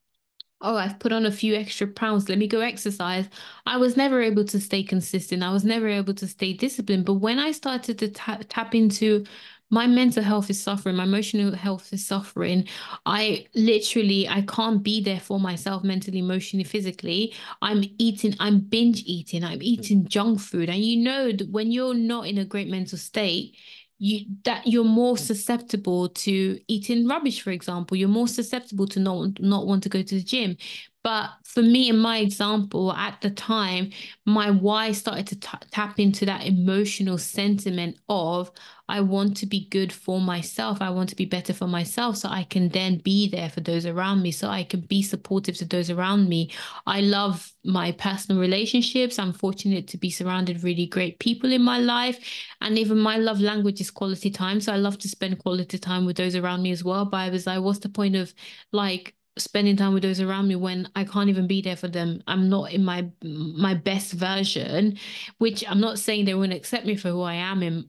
oh, 0.61 0.77
I've 0.77 0.99
put 0.99 1.13
on 1.13 1.27
a 1.27 1.33
few 1.33 1.55
extra 1.55 1.87
pounds, 1.87 2.29
let 2.29 2.39
me 2.39 2.47
go 2.47 2.61
exercise. 2.61 3.29
I 3.67 3.77
was 3.77 3.97
never 3.97 4.23
able 4.23 4.45
to 4.47 4.61
stay 4.61 4.83
consistent. 4.83 5.43
I 5.43 5.53
was 5.53 5.65
never 5.65 5.89
able 5.89 6.15
to 6.15 6.27
stay 6.27 6.55
disciplined. 6.55 7.05
But 7.05 7.15
when 7.15 7.39
I 7.39 7.53
started 7.53 7.99
to 7.99 8.09
tap 8.09 8.75
into 8.75 9.27
my 9.71 9.87
mental 9.87 10.23
health 10.23 10.51
is 10.51 10.63
suffering 10.63 10.97
my 10.97 11.05
emotional 11.05 11.55
health 11.55 11.93
is 11.93 12.07
suffering. 12.07 12.67
I 13.07 13.47
literally 13.55 14.29
i 14.29 14.43
can't 14.43 14.83
be 14.83 15.03
there 15.03 15.21
for 15.21 15.41
myself 15.41 15.83
mentally 15.83 16.19
emotionally 16.19 16.65
physically. 16.65 17.35
I'm 17.63 17.85
eating 17.99 18.35
i'm 18.41 18.61
binge 18.61 19.03
eating 19.07 19.45
i'm 19.45 19.59
mm. 19.61 19.63
eating 19.63 20.07
junk 20.07 20.41
food. 20.41 20.69
And 20.69 20.83
you 20.85 20.99
know 20.99 21.33
that 21.33 21.51
when 21.51 21.73
you're 21.73 21.95
not 21.95 22.27
in 22.27 22.39
a 22.39 22.45
great 22.45 22.69
mental 22.69 22.99
state 22.99 23.57
you 23.99 24.27
that 24.45 24.67
you're 24.67 24.85
more 24.85 25.15
mm. 25.15 25.19
susceptible 25.19 26.09
to 26.09 26.59
eating 26.69 27.07
rubbish 27.09 27.41
for 27.43 27.51
example. 27.51 27.97
You're 27.97 28.09
more 28.09 28.29
susceptible 28.29 28.87
to 28.89 29.01
not 29.01 29.41
not 29.41 29.67
want 29.67 29.83
to 29.85 29.89
go 29.89 30.03
to 30.03 30.15
the 30.15 30.23
gym 30.23 30.57
but 31.05 31.31
for 31.45 31.63
me, 31.63 31.91
in 31.91 31.99
my 31.99 32.19
example, 32.19 32.91
at 32.93 33.21
the 33.21 33.31
time, 33.31 33.91
my 34.25 34.51
why 34.51 34.93
started 34.93 35.27
to 35.29 35.37
t- 35.37 35.59
tap 35.71 36.01
into 36.01 36.25
that 36.27 36.47
emotional 36.47 37.19
sentiment 37.19 37.99
of 38.09 38.51
I 38.89 39.03
want 39.03 39.37
to 39.39 39.47
be 39.47 39.69
good 39.69 39.93
for 39.93 40.19
myself. 40.21 40.81
I 40.81 40.91
want 40.91 41.11
to 41.11 41.17
be 41.17 41.27
better 41.27 41.53
for 41.53 41.67
myself 41.67 42.17
so 42.17 42.29
I 42.31 42.45
can 42.45 42.71
then 42.71 42.99
be 42.99 43.29
there 43.29 43.51
for 43.51 43.61
those 43.61 43.87
around 43.87 44.23
me, 44.23 44.31
so 44.31 44.49
I 44.49 44.65
can 44.65 44.81
be 44.81 45.03
supportive 45.03 45.57
to 45.59 45.67
those 45.67 45.91
around 45.91 46.29
me. 46.29 46.51
I 46.87 47.03
love 47.03 47.53
my 47.65 47.93
personal 47.93 48.41
relationships. 48.41 49.19
I'm 49.19 49.35
fortunate 49.35 49.87
to 49.89 49.99
be 49.99 50.11
surrounded 50.11 50.65
really 50.65 50.87
great 50.87 51.19
people 51.19 51.53
in 51.53 51.63
my 51.63 51.79
life. 51.79 52.19
And 52.61 52.79
even 52.79 52.99
my 52.99 53.19
love 53.19 53.41
language 53.41 53.81
is 53.81 53.91
quality 53.91 54.31
time. 54.31 54.61
So 54.61 54.73
I 54.73 54.77
love 54.77 54.99
to 54.99 55.09
spend 55.09 55.39
quality 55.39 55.79
time 55.79 56.07
with 56.07 56.17
those 56.17 56.35
around 56.35 56.63
me 56.63 56.71
as 56.71 56.83
well. 56.85 57.05
But 57.05 57.19
I 57.19 57.31
was 57.31 57.47
like, 57.47 57.61
what's 57.61 57.79
the 57.81 57.89
point 57.89 58.17
of 58.17 58.33
like 58.73 59.15
spending 59.37 59.77
time 59.77 59.93
with 59.95 60.03
those 60.03 60.21
around 60.21 60.49
me 60.49 60.57
when 60.57 60.89
I 60.95 61.05
can't 61.05 61.29
even 61.29 61.47
be 61.47 61.61
there 61.63 61.77
for 61.77 61.89
them. 61.89 62.23
I'm 62.27 62.49
not 62.49 62.73
in 62.73 62.85
my 62.85 63.11
my 63.23 63.75
best 63.75 64.13
version, 64.13 64.99
which 65.39 65.65
I'm 65.69 65.81
not 65.81 65.99
saying 65.99 66.25
they 66.25 66.35
won't 66.35 66.53
accept 66.53 66.87
me 66.87 66.97
for 66.97 67.11
who 67.11 67.23
I 67.23 67.35
am 67.35 67.63
in 67.63 67.89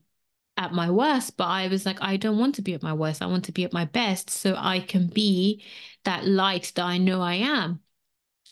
at 0.58 0.74
my 0.74 0.90
worst, 0.90 1.38
but 1.38 1.48
I 1.48 1.68
was 1.68 1.86
like, 1.86 2.02
I 2.02 2.18
don't 2.18 2.40
want 2.40 2.56
to 2.56 2.62
be 2.62 2.74
at 2.74 2.84
my 2.84 2.94
worst. 2.94 3.22
I 3.22 3.26
want 3.28 3.46
to 3.46 3.52
be 3.52 3.66
at 3.66 3.74
my 3.74 3.86
best 3.86 4.30
so 4.30 4.56
I 4.58 4.80
can 4.80 5.08
be 5.08 5.64
that 6.06 6.26
light 6.26 6.72
that 6.76 6.86
I 6.86 6.98
know 6.98 7.22
I 7.22 7.36
am. 7.36 7.82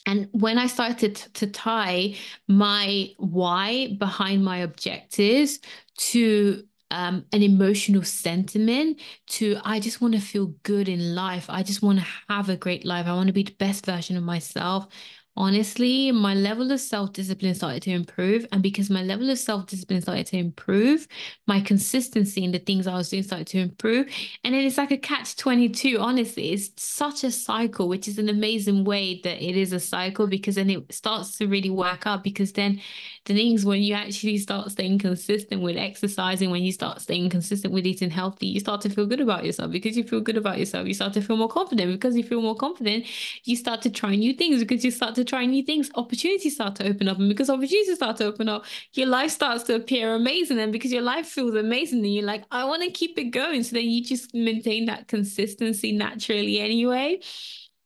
And 0.06 0.28
when 0.34 0.58
I 0.58 0.68
started 0.68 1.16
to 1.16 1.48
tie 1.48 2.16
my 2.48 3.12
why 3.18 3.96
behind 3.98 4.44
my 4.44 4.58
objectives 4.58 5.60
to 5.98 6.68
um, 6.94 7.26
an 7.34 7.44
emotional 7.44 8.04
sentiment 8.04 9.02
to 9.28 9.58
I 9.64 9.80
just 9.80 10.02
want 10.02 10.14
to 10.16 10.22
feel 10.22 10.48
good 10.64 10.88
in 10.90 11.16
life. 11.16 11.46
I 11.50 11.64
just 11.64 11.82
want 11.82 12.00
to 12.00 12.06
have 12.30 12.50
a 12.50 12.58
great 12.58 12.86
life. 12.86 13.08
I 13.08 13.14
want 13.14 13.28
to 13.28 13.34
be 13.34 13.44
the 13.44 13.56
best 13.60 13.86
version 13.86 14.18
of 14.18 14.24
myself 14.24 14.88
honestly, 15.36 16.12
my 16.12 16.34
level 16.34 16.72
of 16.72 16.80
self 16.80 17.14
discipline 17.14 17.56
started 17.56 17.82
to 17.84 17.92
improve. 17.92 18.46
And 18.52 18.62
because 18.62 18.90
my 18.90 19.04
level 19.04 19.30
of 19.30 19.40
self 19.40 19.66
discipline 19.68 20.02
started 20.02 20.28
to 20.28 20.38
improve, 20.38 21.08
my 21.48 21.62
consistency 21.62 22.44
in 22.44 22.52
the 22.52 22.60
things 22.60 22.88
I 22.88 22.96
was 22.96 23.10
doing 23.10 23.24
started 23.24 23.48
to 23.48 23.60
improve. 23.60 24.08
And 24.44 24.54
then 24.54 24.64
it's 24.64 24.78
like 24.78 24.92
a 24.92 24.98
catch 24.98 25.36
22. 25.36 25.98
Honestly, 26.00 26.52
it's 26.52 26.72
such 26.82 27.24
a 27.24 27.32
cycle, 27.32 27.88
which 27.88 28.08
is 28.08 28.20
an 28.20 28.30
amazing 28.30 28.84
way 28.84 29.22
that 29.24 29.42
it 29.44 29.58
is 29.58 29.74
a 29.74 29.80
cycle 29.80 30.28
because 30.28 30.56
then 30.56 30.70
it 30.70 30.94
starts 30.94 31.38
to 31.38 31.48
really 31.48 31.70
work 31.70 32.06
out. 32.06 32.24
Because 32.24 32.54
then 32.54 32.80
the 33.26 33.34
things 33.34 33.66
when 33.66 33.82
you 33.82 33.94
actually 33.94 34.38
start 34.38 34.72
staying 34.72 35.00
consistent 35.00 35.62
with 35.62 35.78
exercising, 35.78 36.52
when 36.52 36.64
you 36.64 36.72
start 36.72 37.02
staying 37.02 37.30
consistent 37.30 37.74
with 37.74 37.88
eating 37.88 38.10
healthy, 38.10 38.48
you 38.48 38.60
start 38.60 38.82
to 38.82 38.90
feel 38.90 39.06
good 39.06 39.22
about 39.22 39.46
yourself. 39.46 39.72
Because 39.72 39.98
you 39.98 40.04
feel 40.04 40.22
good 40.22 40.38
about 40.38 40.60
yourself, 40.60 40.88
you 40.88 40.94
start 40.94 41.14
to 41.14 41.22
feel 41.22 41.38
more 41.38 41.50
confident. 41.50 41.92
Because 41.92 42.16
you 42.16 42.24
feel 42.24 42.42
more 42.42 42.56
confident, 42.56 43.06
you 43.46 43.56
start 43.56 43.82
to 43.82 43.90
try 43.90 44.16
new 44.16 44.34
things 44.34 44.60
because 44.60 44.86
you 44.86 44.92
start 44.92 45.16
to 45.16 45.23
to 45.26 45.30
try 45.30 45.46
new 45.46 45.64
things, 45.64 45.90
opportunities 45.96 46.56
start 46.56 46.76
to 46.76 46.88
open 46.88 47.08
up. 47.08 47.18
And 47.20 47.30
because 47.30 47.50
opportunities 47.50 47.96
start 47.96 48.18
to 48.18 48.26
open 48.26 48.50
up, 48.50 48.66
your 48.94 49.08
life 49.08 49.32
starts 49.32 49.64
to 49.66 49.76
appear 49.76 50.16
amazing. 50.16 50.60
And 50.60 50.72
because 50.72 50.92
your 50.92 51.02
life 51.02 51.28
feels 51.28 51.56
amazing, 51.56 52.02
then 52.02 52.12
you're 52.12 52.26
like, 52.26 52.44
I 52.52 52.66
want 52.66 52.84
to 52.84 52.92
keep 52.92 53.18
it 53.18 53.26
going. 53.26 53.64
So 53.64 53.76
then 53.76 53.90
you 53.90 54.04
just 54.04 54.34
maintain 54.34 54.86
that 54.86 55.08
consistency 55.08 55.92
naturally 55.92 56.60
anyway. 56.60 57.22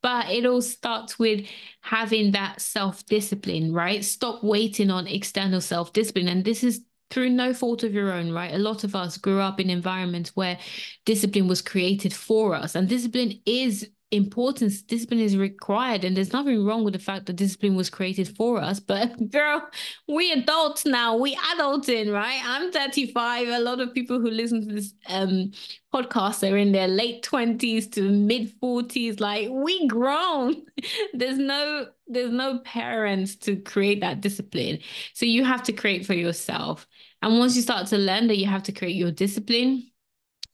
But 0.02 0.30
it 0.30 0.45
all 0.45 0.62
starts 0.62 1.17
with 1.17 1.47
having 1.82 2.32
that 2.32 2.62
self 2.62 3.06
discipline, 3.06 3.73
right? 3.73 4.06
Stop 4.06 4.43
waiting 4.43 4.91
on 4.91 5.08
external 5.08 5.62
self 5.62 5.93
discipline. 5.93 6.28
And 6.28 6.45
this 6.45 6.63
is 6.63 6.82
through 7.10 7.30
no 7.30 7.54
fault 7.54 7.84
of 7.84 7.93
your 7.93 8.12
own, 8.12 8.32
right? 8.32 8.54
A 8.54 8.58
lot 8.60 8.84
of 8.84 8.95
us 8.95 9.17
grew 9.17 9.39
up 9.39 9.60
in 9.60 9.69
environments 9.69 10.36
where 10.36 10.60
discipline 11.06 11.47
was 11.47 11.62
created 11.62 12.13
for 12.13 12.54
us, 12.54 12.76
and 12.76 12.88
discipline 12.88 13.41
is 13.45 13.89
importance 14.11 14.81
discipline 14.81 15.19
is 15.19 15.35
required. 15.35 16.05
And 16.05 16.15
there's 16.15 16.31
nothing 16.31 16.63
wrong 16.65 16.83
with 16.83 16.93
the 16.93 16.99
fact 16.99 17.25
that 17.25 17.35
discipline 17.35 17.75
was 17.75 17.89
created 17.89 18.35
for 18.35 18.61
us 18.61 18.79
but 18.79 19.29
girl 19.31 19.67
we 20.07 20.31
adults 20.31 20.85
now 20.85 21.17
we 21.17 21.35
adulting 21.35 22.13
right? 22.13 22.41
I'm 22.45 22.71
35 22.71 23.47
a 23.49 23.59
lot 23.59 23.79
of 23.81 23.93
people 23.93 24.19
who 24.19 24.29
listen 24.29 24.67
to 24.67 24.75
this 24.75 24.93
um 25.09 25.51
podcast 25.93 26.49
are 26.49 26.57
in 26.57 26.71
their 26.71 26.87
late 26.87 27.23
20s 27.23 27.87
to 27.87 28.01
mid 28.01 28.57
40s 28.61 29.19
like 29.19 29.49
we 29.49 29.87
grown. 29.87 30.63
There's 31.13 31.37
no 31.37 31.87
there's 32.09 32.31
no 32.31 32.59
parents 32.59 33.35
to 33.35 33.57
create 33.57 33.99
that 33.99 34.21
discipline. 34.21 34.79
So 35.13 35.25
you 35.25 35.43
have 35.43 35.63
to 35.63 35.73
create 35.73 36.05
for 36.05 36.13
yourself. 36.13 36.87
And 37.21 37.37
once 37.37 37.57
you 37.57 37.61
start 37.61 37.87
to 37.87 37.97
learn 37.97 38.27
that 38.27 38.37
you 38.37 38.45
have 38.45 38.63
to 38.63 38.71
create 38.71 38.95
your 38.95 39.11
discipline 39.11 39.91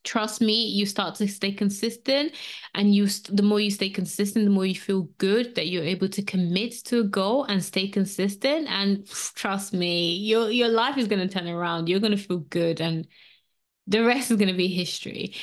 trust 0.04 0.40
me 0.40 0.66
you 0.66 0.86
start 0.86 1.14
to 1.14 1.26
stay 1.26 1.50
consistent 1.50 2.32
and 2.74 2.94
you 2.94 3.06
the 3.30 3.42
more 3.42 3.58
you 3.58 3.70
stay 3.70 3.88
consistent 3.88 4.44
the 4.44 4.50
more 4.50 4.66
you 4.66 4.74
feel 4.74 5.02
good 5.18 5.54
that 5.54 5.68
you're 5.68 5.82
able 5.82 6.08
to 6.08 6.22
commit 6.22 6.72
to 6.84 7.00
a 7.00 7.04
goal 7.04 7.44
and 7.44 7.64
stay 7.64 7.88
consistent 7.88 8.68
and 8.68 9.06
trust 9.34 9.72
me 9.72 10.14
your 10.16 10.50
your 10.50 10.68
life 10.68 10.98
is 10.98 11.08
going 11.08 11.26
to 11.26 11.32
turn 11.32 11.48
around. 11.48 11.88
You're 11.88 12.00
going 12.00 12.16
to 12.16 12.18
feel 12.18 12.38
good 12.38 12.80
and 12.80 13.06
the 13.86 14.04
rest 14.04 14.30
is 14.30 14.36
going 14.36 14.48
to 14.48 14.56
be 14.56 14.68
history 14.68 15.34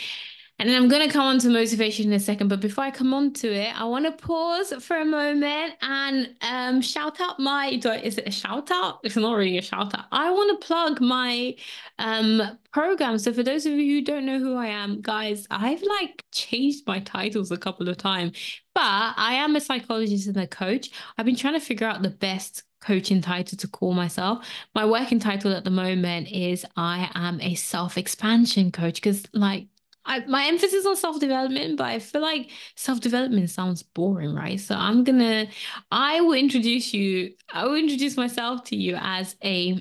and 0.62 0.69
I'm 0.76 0.88
going 0.88 1.08
to 1.08 1.12
come 1.12 1.26
on 1.26 1.39
to 1.39 1.50
motivation 1.50 2.06
in 2.06 2.13
a 2.13 2.19
second. 2.19 2.47
But 2.47 2.60
before 2.60 2.84
I 2.84 2.91
come 2.91 3.15
on 3.15 3.34
to 3.34 3.52
it, 3.52 3.80
I 3.80 3.84
want 3.86 4.06
to 4.06 4.12
pause 4.12 4.71
for 4.80 4.97
a 4.97 5.06
moment 5.06 5.74
and 5.82 6.36
um, 6.41 6.82
shout 6.82 7.19
out 7.19 7.39
my. 7.39 7.69
Is 7.69 8.17
it 8.19 8.28
a 8.28 8.32
shout 8.32 8.69
out? 8.69 9.00
It's 9.04 9.15
not 9.15 9.36
really 9.36 9.58
a 9.58 9.62
shout 9.63 9.97
out. 9.97 10.06
I 10.12 10.30
want 10.30 10.62
to 10.62 10.67
plug 10.67 11.02
my 11.02 11.56
um, 11.97 12.60
program. 12.71 13.17
So 13.17 13.34
for 13.34 13.41
those 13.41 13.65
of 13.65 13.74
you 13.74 14.00
who 14.00 14.06
don't 14.06 14.26
know 14.26 14.38
who 14.38 14.56
I 14.56 14.67
am, 14.67 15.02
guys, 15.02 15.47
I've 15.50 15.82
like 15.82 16.24
changed 16.32 16.86
my 16.86 17.00
titles 17.00 17.52
a 17.52 17.58
couple 17.58 17.89
of 17.89 17.97
times, 17.97 18.38
but 18.76 18.84
I 18.84 19.34
am 19.36 19.56
a 19.56 19.62
psychologist 19.62 20.28
and 20.28 20.38
a 20.38 20.47
coach. 20.47 20.91
I've 21.17 21.26
been 21.26 21.36
trying 21.36 21.56
to 21.56 21.60
figure 21.60 21.88
out 21.88 22.04
the 22.04 22.10
best 22.10 22.63
coaching 22.82 23.21
title 23.21 23.58
to 23.58 23.67
call 23.67 23.93
myself. 23.93 24.45
My 24.76 24.86
working 24.86 25.19
title 25.19 25.54
at 25.54 25.63
the 25.63 25.69
moment 25.69 26.32
is 26.32 26.65
I 26.76 27.10
am 27.15 27.39
a 27.41 27.56
self 27.56 27.97
expansion 27.97 28.71
coach 28.71 28.95
because, 28.95 29.24
like, 29.34 29.67
I, 30.06 30.20
my 30.26 30.46
emphasis 30.48 30.86
on 30.86 30.96
self 30.96 31.20
development, 31.20 31.78
but 31.78 31.86
I 31.86 32.00
feel 32.00 32.22
like 32.22 32.50
self 32.76 33.00
development 33.00 33.50
sounds 33.50 33.84
boring, 33.84 34.34
right? 34.34 34.60
So 34.60 34.76
I'm 34.76 35.04
gonna, 35.04 35.48
I 35.92 36.22
will 36.22 36.34
introduce 36.34 36.94
you, 36.94 37.34
I 37.54 37.66
will 37.66 37.76
introduce 37.76 38.18
myself 38.18 38.64
to 38.66 38.76
you 38.76 38.98
as 39.00 39.36
a 39.44 39.80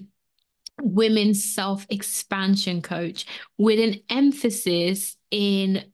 women's 0.82 1.44
self 1.44 1.86
expansion 1.90 2.82
coach 2.82 3.26
with 3.58 3.78
an 3.78 4.00
emphasis 4.08 5.16
in 5.30 5.84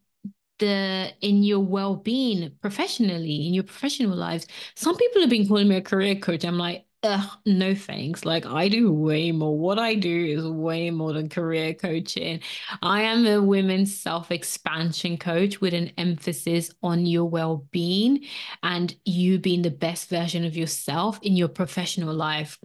the 0.58 1.12
in 1.20 1.42
your 1.42 1.60
well-being 1.60 2.50
professionally 2.62 3.46
in 3.46 3.52
your 3.52 3.62
professional 3.62 4.16
lives 4.16 4.46
some 4.74 4.96
people 4.96 5.20
have 5.20 5.28
been 5.28 5.46
calling 5.46 5.68
me 5.68 5.76
a 5.76 5.82
career 5.82 6.14
coach 6.14 6.44
i'm 6.44 6.56
like 6.56 6.85
Ugh, 7.08 7.38
no 7.44 7.74
thanks. 7.74 8.24
Like 8.24 8.46
I 8.46 8.68
do 8.68 8.90
way 8.90 9.30
more. 9.30 9.56
What 9.56 9.78
I 9.78 9.94
do 9.94 10.24
is 10.24 10.46
way 10.46 10.90
more 10.90 11.12
than 11.12 11.28
career 11.28 11.74
coaching. 11.74 12.40
I 12.80 13.02
am 13.02 13.26
a 13.26 13.40
women's 13.40 13.94
self-expansion 14.00 15.18
coach 15.18 15.60
with 15.60 15.74
an 15.74 15.92
emphasis 15.98 16.70
on 16.82 17.04
your 17.04 17.26
well-being 17.26 18.24
and 18.62 18.96
you 19.04 19.38
being 19.38 19.60
the 19.62 19.70
best 19.70 20.08
version 20.08 20.44
of 20.44 20.56
yourself 20.56 21.18
in 21.22 21.36
your 21.36 21.48
professional 21.48 22.14
life. 22.14 22.58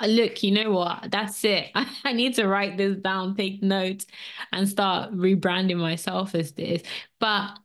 Uh, 0.00 0.06
look, 0.06 0.42
you 0.42 0.50
know 0.52 0.70
what? 0.72 1.10
That's 1.10 1.44
it. 1.44 1.70
I 2.04 2.12
need 2.12 2.34
to 2.34 2.46
write 2.46 2.76
this 2.76 2.96
down, 2.96 3.36
take 3.36 3.62
notes, 3.62 4.06
and 4.52 4.68
start 4.68 5.12
rebranding 5.12 5.78
myself 5.78 6.34
as 6.34 6.52
this. 6.52 6.82
But 7.20 7.58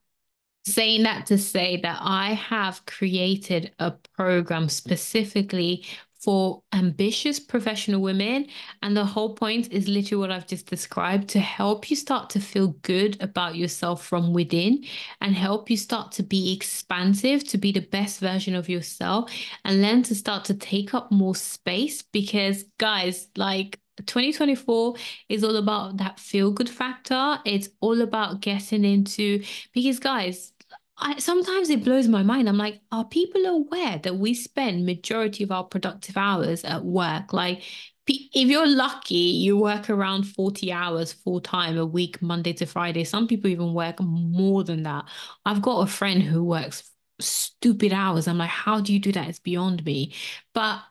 saying 0.67 1.03
that 1.03 1.25
to 1.27 1.37
say 1.37 1.77
that 1.81 1.99
I 2.01 2.33
have 2.33 2.85
created 2.85 3.71
a 3.79 3.91
program 4.15 4.69
specifically 4.69 5.85
for 6.19 6.63
ambitious 6.73 7.39
professional 7.39 8.01
women. 8.01 8.47
And 8.81 8.97
the 8.97 9.05
whole 9.05 9.35
point 9.35 9.71
is 9.71 9.87
literally 9.87 10.19
what 10.19 10.31
I've 10.31 10.47
just 10.47 10.67
described 10.67 11.29
to 11.29 11.39
help 11.39 11.89
you 11.89 11.95
start 11.95 12.29
to 12.31 12.39
feel 12.39 12.69
good 12.81 13.21
about 13.21 13.55
yourself 13.55 14.03
from 14.03 14.33
within 14.33 14.83
and 15.21 15.35
help 15.35 15.69
you 15.69 15.77
start 15.77 16.11
to 16.13 16.23
be 16.23 16.53
expansive, 16.53 17.47
to 17.49 17.57
be 17.57 17.71
the 17.71 17.81
best 17.81 18.19
version 18.19 18.55
of 18.55 18.67
yourself, 18.67 19.31
and 19.63 19.83
then 19.83 20.01
to 20.03 20.15
start 20.15 20.43
to 20.45 20.55
take 20.55 20.93
up 20.93 21.11
more 21.11 21.35
space. 21.35 22.01
Because, 22.01 22.65
guys, 22.79 23.27
like 23.37 23.79
2024 24.05 24.95
is 25.29 25.43
all 25.43 25.55
about 25.55 25.97
that 25.97 26.19
feel 26.19 26.51
good 26.51 26.69
factor. 26.69 27.37
It's 27.45 27.69
all 27.79 28.01
about 28.01 28.41
getting 28.41 28.83
into, 28.85 29.43
because, 29.71 29.99
guys, 29.99 30.51
I, 30.99 31.19
sometimes 31.19 31.69
it 31.69 31.83
blows 31.83 32.07
my 32.07 32.23
mind. 32.23 32.49
I'm 32.49 32.57
like, 32.57 32.81
are 32.91 33.05
people 33.05 33.45
aware 33.45 33.99
that 33.99 34.17
we 34.17 34.33
spend 34.33 34.85
majority 34.85 35.43
of 35.43 35.51
our 35.51 35.63
productive 35.63 36.17
hours 36.17 36.63
at 36.63 36.83
work? 36.83 37.33
Like, 37.33 37.63
if 38.07 38.47
you're 38.49 38.67
lucky, 38.67 39.15
you 39.15 39.57
work 39.57 39.89
around 39.89 40.23
40 40.23 40.71
hours 40.71 41.13
full 41.13 41.41
time 41.41 41.77
a 41.77 41.85
week, 41.85 42.21
Monday 42.21 42.53
to 42.53 42.65
Friday. 42.65 43.03
Some 43.03 43.27
people 43.27 43.49
even 43.49 43.73
work 43.73 43.99
more 43.99 44.63
than 44.63 44.83
that. 44.83 45.05
I've 45.45 45.61
got 45.61 45.81
a 45.81 45.87
friend 45.91 46.23
who 46.23 46.43
works 46.43 46.89
stupid 47.19 47.93
hours. 47.93 48.27
I'm 48.27 48.37
like, 48.37 48.49
how 48.49 48.79
do 48.79 48.93
you 48.93 48.99
do 48.99 49.11
that? 49.11 49.27
It's 49.27 49.39
beyond 49.39 49.83
me. 49.85 50.13
But 50.53 50.81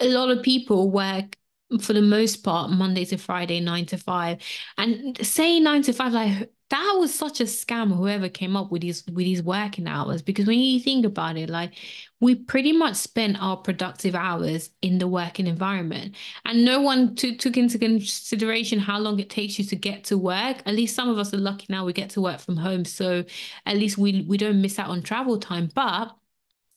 a 0.00 0.08
lot 0.08 0.30
of 0.30 0.42
people 0.42 0.90
work 0.90 1.36
for 1.80 1.92
the 1.92 2.02
most 2.02 2.38
part 2.44 2.70
Monday 2.70 3.04
to 3.06 3.18
Friday, 3.18 3.60
nine 3.60 3.86
to 3.86 3.98
five. 3.98 4.40
And 4.78 5.18
say 5.26 5.60
nine 5.60 5.82
to 5.82 5.92
five, 5.92 6.12
like 6.12 6.50
that 6.68 6.96
was 6.98 7.14
such 7.14 7.40
a 7.40 7.44
scam 7.44 7.94
whoever 7.94 8.28
came 8.28 8.56
up 8.56 8.72
with 8.72 8.82
these 8.82 9.04
with 9.06 9.24
these 9.24 9.42
working 9.42 9.86
hours 9.86 10.20
because 10.20 10.46
when 10.46 10.58
you 10.58 10.80
think 10.80 11.06
about 11.06 11.36
it 11.36 11.48
like 11.48 11.74
we 12.20 12.34
pretty 12.34 12.72
much 12.72 12.96
spent 12.96 13.40
our 13.40 13.56
productive 13.56 14.14
hours 14.14 14.70
in 14.82 14.98
the 14.98 15.06
working 15.06 15.46
environment 15.46 16.14
and 16.44 16.64
no 16.64 16.80
one 16.80 17.14
t- 17.14 17.36
took 17.36 17.56
into 17.56 17.78
consideration 17.78 18.78
how 18.78 18.98
long 18.98 19.20
it 19.20 19.30
takes 19.30 19.58
you 19.58 19.64
to 19.66 19.76
get 19.76 20.02
to 20.04 20.16
work. 20.18 20.56
At 20.66 20.74
least 20.74 20.96
some 20.96 21.08
of 21.08 21.18
us 21.18 21.32
are 21.34 21.38
lucky 21.38 21.66
now 21.68 21.84
we 21.84 21.92
get 21.92 22.10
to 22.10 22.20
work 22.20 22.40
from 22.40 22.56
home 22.56 22.84
so 22.84 23.24
at 23.66 23.76
least 23.76 23.98
we 23.98 24.24
we 24.28 24.36
don't 24.36 24.60
miss 24.62 24.78
out 24.78 24.88
on 24.88 25.02
travel 25.02 25.38
time. 25.38 25.70
But 25.74 26.16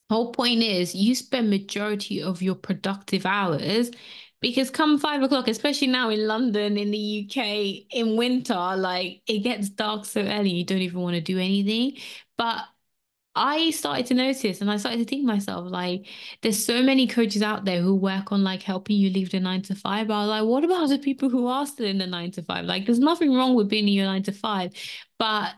whole 0.10 0.32
point 0.32 0.62
is 0.62 0.96
you 0.96 1.16
spend 1.16 1.50
majority 1.50 2.22
of 2.22 2.42
your 2.42 2.56
productive 2.56 3.26
hours 3.26 3.92
because 4.42 4.70
come 4.70 4.98
five 5.00 5.22
o'clock, 5.24 5.48
especially 5.48 5.88
now 5.88 6.10
in 6.10 6.28
London, 6.28 6.78
in 6.78 6.92
the 6.92 6.98
UK, 6.98 7.88
in 7.92 8.18
winter, 8.18 8.56
like 8.78 9.22
it 9.28 9.40
gets 9.40 9.70
dark 9.70 10.06
so 10.06 10.22
early, 10.22 10.52
you 10.52 10.66
don't 10.66 10.80
even 10.80 11.02
want 11.02 11.16
to 11.16 11.22
do 11.22 11.38
anything. 11.38 11.98
But 12.38 12.64
I 13.36 13.72
started 13.72 14.08
to 14.08 14.14
notice 14.16 14.60
and 14.62 14.70
I 14.72 14.78
started 14.78 14.98
to 15.00 15.06
think 15.06 15.24
myself, 15.26 15.72
like, 15.72 16.08
there's 16.42 16.64
so 16.64 16.82
many 16.84 17.08
coaches 17.08 17.42
out 17.42 17.64
there 17.64 17.82
who 17.82 17.96
work 17.96 18.32
on 18.32 18.44
like 18.44 18.64
helping 18.64 18.98
you 18.98 19.10
leave 19.12 19.32
the 19.32 19.40
nine 19.40 19.62
to 19.64 19.76
five. 19.76 20.08
But 20.08 20.16
I 20.16 20.20
was 20.22 20.30
like, 20.30 20.44
what 20.46 20.64
about 20.66 20.90
the 20.90 21.00
people 21.00 21.30
who 21.30 21.48
are 21.48 21.66
still 21.66 21.86
in 21.86 22.00
the 22.00 22.08
nine 22.08 22.32
to 22.32 22.44
five? 22.44 22.66
Like, 22.66 22.86
there's 22.86 23.00
nothing 23.00 23.34
wrong 23.34 23.56
with 23.56 23.70
being 23.70 23.88
in 23.88 23.94
your 23.94 24.06
nine 24.08 24.24
to 24.24 24.32
five, 24.34 24.74
but 25.18 25.54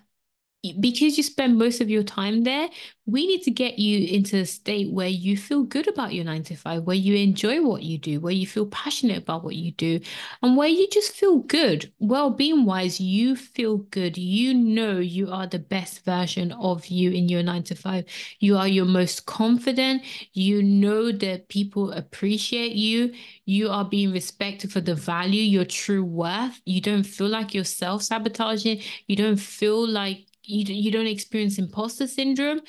because 0.79 1.17
you 1.17 1.23
spend 1.23 1.57
most 1.57 1.81
of 1.81 1.89
your 1.89 2.03
time 2.03 2.43
there, 2.43 2.69
we 3.07 3.25
need 3.25 3.41
to 3.43 3.51
get 3.51 3.79
you 3.79 4.07
into 4.15 4.37
a 4.37 4.45
state 4.45 4.91
where 4.91 5.07
you 5.07 5.35
feel 5.35 5.63
good 5.63 5.87
about 5.87 6.13
your 6.13 6.23
nine 6.23 6.43
to 6.43 6.55
five, 6.55 6.83
where 6.83 6.95
you 6.95 7.15
enjoy 7.15 7.61
what 7.63 7.81
you 7.81 7.97
do, 7.97 8.19
where 8.19 8.31
you 8.31 8.45
feel 8.45 8.67
passionate 8.67 9.17
about 9.17 9.43
what 9.43 9.55
you 9.55 9.71
do, 9.71 9.99
and 10.43 10.55
where 10.55 10.67
you 10.67 10.87
just 10.91 11.13
feel 11.13 11.39
good. 11.39 11.91
Well 11.99 12.29
being 12.29 12.63
wise, 12.65 12.99
you 13.01 13.35
feel 13.35 13.77
good. 13.77 14.17
You 14.17 14.53
know 14.53 14.99
you 14.99 15.31
are 15.31 15.47
the 15.47 15.59
best 15.59 16.05
version 16.05 16.51
of 16.51 16.85
you 16.87 17.09
in 17.11 17.27
your 17.27 17.41
nine 17.41 17.63
to 17.63 17.75
five. 17.75 18.05
You 18.39 18.55
are 18.57 18.67
your 18.67 18.85
most 18.85 19.25
confident. 19.25 20.03
You 20.33 20.61
know 20.61 21.11
that 21.11 21.47
people 21.49 21.91
appreciate 21.91 22.73
you. 22.73 23.13
You 23.45 23.69
are 23.69 23.85
being 23.85 24.11
respected 24.11 24.71
for 24.71 24.81
the 24.81 24.95
value, 24.95 25.41
your 25.41 25.65
true 25.65 26.03
worth. 26.03 26.61
You 26.65 26.81
don't 26.81 27.03
feel 27.03 27.27
like 27.29 27.53
you're 27.53 27.63
self 27.63 28.03
sabotaging. 28.03 28.81
You 29.07 29.15
don't 29.15 29.37
feel 29.39 29.87
like 29.87 30.27
you, 30.43 30.73
you 30.73 30.91
don't 30.91 31.07
experience 31.07 31.57
imposter 31.57 32.07
syndrome. 32.07 32.61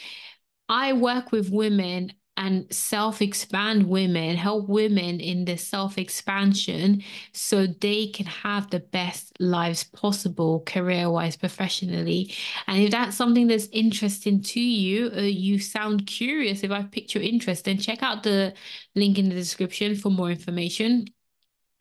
I 0.69 0.93
work 0.93 1.33
with 1.33 1.51
women 1.51 2.13
and 2.37 2.73
self 2.73 3.21
expand 3.21 3.87
women, 3.87 4.37
help 4.37 4.69
women 4.69 5.21
in 5.21 5.45
their 5.45 5.59
self 5.59 5.99
expansion 5.99 7.03
so 7.33 7.67
they 7.67 8.07
can 8.09 8.27
have 8.27 8.71
the 8.71 8.81
best 8.81 9.39
lives 9.39 9.85
possible 9.85 10.61
career 10.61 11.11
wise, 11.11 11.37
professionally. 11.37 12.35
And 12.67 12.83
if 12.83 12.91
that's 12.91 13.17
something 13.17 13.49
that's 13.49 13.69
interesting 13.71 14.43
to 14.43 14.61
you, 14.61 15.11
or 15.13 15.21
you 15.21 15.59
sound 15.59 16.07
curious, 16.07 16.65
if 16.65 16.71
I've 16.71 16.91
piqued 16.91 17.15
your 17.15 17.23
interest, 17.23 17.67
then 17.67 17.79
check 17.79 18.03
out 18.03 18.23
the 18.23 18.55
link 18.95 19.19
in 19.19 19.29
the 19.29 19.35
description 19.35 19.95
for 19.95 20.11
more 20.11 20.31
information. 20.31 21.07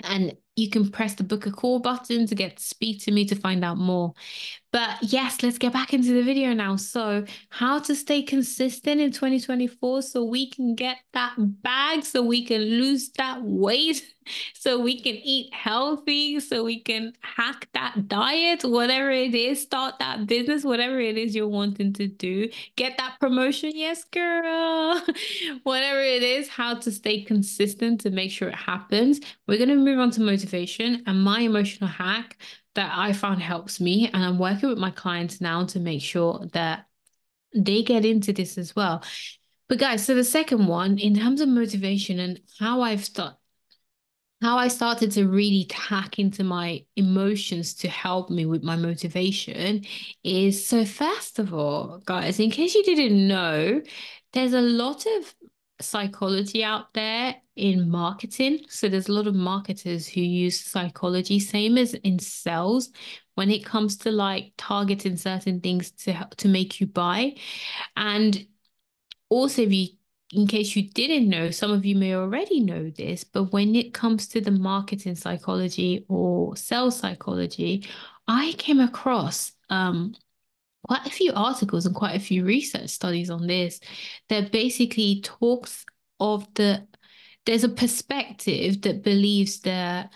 And 0.04 0.36
you 0.56 0.69
can 0.69 0.91
press 0.91 1.13
the 1.15 1.23
book 1.23 1.45
a 1.45 1.51
call 1.51 1.80
button 1.80 2.27
to 2.27 2.36
get 2.36 2.58
to 2.58 2.63
speak 2.63 3.04
to 3.04 3.12
me 3.12 3.25
to 3.25 3.36
find 3.36 3.63
out 3.63 3.77
more. 3.77 4.13
But 4.71 5.03
yes, 5.03 5.43
let's 5.43 5.57
get 5.57 5.73
back 5.73 5.93
into 5.93 6.13
the 6.13 6.23
video 6.23 6.53
now. 6.53 6.77
So, 6.77 7.25
how 7.49 7.79
to 7.79 7.93
stay 7.93 8.21
consistent 8.21 9.01
in 9.01 9.12
2024 9.12 10.01
so 10.01 10.23
we 10.23 10.49
can 10.49 10.75
get 10.75 10.97
that 11.12 11.34
bag, 11.38 12.05
so 12.05 12.21
we 12.21 12.45
can 12.45 12.62
lose 12.62 13.10
that 13.17 13.43
weight, 13.43 14.01
so 14.53 14.79
we 14.79 15.01
can 15.01 15.15
eat 15.15 15.53
healthy, 15.53 16.39
so 16.39 16.63
we 16.63 16.79
can 16.79 17.12
hack 17.19 17.67
that 17.73 18.07
diet, 18.07 18.63
whatever 18.63 19.12
it 19.12 19.36
is, 19.36 19.62
start 19.62 19.95
that 19.99 20.25
business, 20.25 20.63
whatever 20.63 21.01
it 21.01 21.17
is 21.17 21.36
you're 21.36 21.49
wanting 21.49 21.91
to 21.93 22.07
do, 22.07 22.47
get 22.77 22.97
that 22.97 23.19
promotion. 23.19 23.71
Yes, 23.75 24.05
girl. 24.05 25.01
whatever 25.63 25.99
it 25.99 26.23
is, 26.23 26.47
how 26.47 26.75
to 26.75 26.91
stay 26.91 27.23
consistent 27.23 27.99
to 28.01 28.10
make 28.10 28.31
sure 28.31 28.47
it 28.47 28.55
happens. 28.55 29.19
We're 29.47 29.57
going 29.57 29.69
to 29.69 29.75
move 29.75 29.99
on 29.99 30.12
to 30.12 30.21
motivation 30.21 31.03
and 31.07 31.21
my 31.21 31.41
emotional 31.41 31.89
hack 31.89 32.38
that 32.75 32.91
I 32.95 33.13
found 33.13 33.41
helps 33.41 33.79
me. 33.79 34.10
And 34.13 34.23
I'm 34.23 34.39
working 34.39 34.69
with 34.69 34.77
my 34.77 34.91
clients 34.91 35.41
now 35.41 35.65
to 35.65 35.79
make 35.79 36.01
sure 36.01 36.47
that 36.53 36.86
they 37.55 37.84
get 37.84 38.05
into 38.05 38.34
this 38.34 38.57
as 38.57 38.75
well. 38.75 39.03
But 39.67 39.79
guys, 39.79 40.05
so 40.05 40.15
the 40.15 40.23
second 40.23 40.67
one, 40.67 40.97
in 40.97 41.15
terms 41.15 41.41
of 41.41 41.49
motivation 41.49 42.19
and 42.19 42.39
how 42.60 42.81
I've 42.81 43.05
started 43.05 43.38
how 44.41 44.57
I 44.57 44.69
started 44.69 45.12
to 45.12 45.27
really 45.27 45.65
tack 45.69 46.17
into 46.17 46.43
my 46.43 46.84
emotions 46.95 47.75
to 47.75 47.88
help 47.88 48.31
me 48.31 48.47
with 48.47 48.63
my 48.63 48.75
motivation 48.75 49.86
is 50.23 50.65
so 50.65 50.84
first 50.84 51.38
of 51.38 51.53
all, 51.53 52.01
guys, 52.05 52.39
in 52.39 52.49
case 52.49 52.73
you 52.73 52.84
didn't 52.84 53.27
know, 53.27 53.81
there's 54.34 54.53
a 54.53 54.62
lot 54.62 55.05
of 55.05 55.36
psychology 55.81 56.63
out 56.63 56.93
there 56.93 57.35
in 57.55 57.89
marketing. 57.89 58.59
So 58.69 58.87
there's 58.87 59.09
a 59.09 59.13
lot 59.13 59.27
of 59.27 59.35
marketers 59.35 60.07
who 60.07 60.21
use 60.21 60.59
psychology, 60.59 61.39
same 61.39 61.77
as 61.77 61.93
in 61.93 62.19
sales, 62.19 62.89
when 63.35 63.49
it 63.49 63.65
comes 63.65 63.97
to 63.97 64.11
like 64.11 64.53
targeting 64.57 65.17
certain 65.17 65.61
things 65.61 65.91
to 65.91 66.27
to 66.37 66.47
make 66.47 66.79
you 66.79 66.87
buy. 66.87 67.35
And 67.95 68.45
also, 69.29 69.63
if 69.63 69.71
you 69.71 69.87
in 70.33 70.47
case 70.47 70.75
you 70.75 70.89
didn't 70.89 71.29
know, 71.29 71.51
some 71.51 71.71
of 71.71 71.85
you 71.85 71.95
may 71.95 72.15
already 72.15 72.61
know 72.61 72.89
this, 72.89 73.23
but 73.23 73.51
when 73.51 73.75
it 73.75 73.93
comes 73.93 74.27
to 74.29 74.39
the 74.39 74.51
marketing 74.51 75.15
psychology 75.15 76.05
or 76.07 76.55
sales 76.55 76.97
psychology, 76.97 77.85
I 78.27 78.53
came 78.57 78.79
across 78.79 79.51
um, 79.69 80.15
quite 80.87 81.05
a 81.05 81.09
few 81.09 81.31
articles 81.33 81.85
and 81.85 81.95
quite 81.95 82.15
a 82.15 82.19
few 82.19 82.43
research 82.45 82.89
studies 82.89 83.29
on 83.29 83.47
this 83.47 83.79
that 84.29 84.51
basically 84.51 85.21
talks 85.21 85.85
of 86.19 86.51
the 86.55 86.85
there's 87.45 87.63
a 87.63 87.69
perspective 87.69 88.81
that 88.81 89.03
believes 89.03 89.61
that 89.61 90.11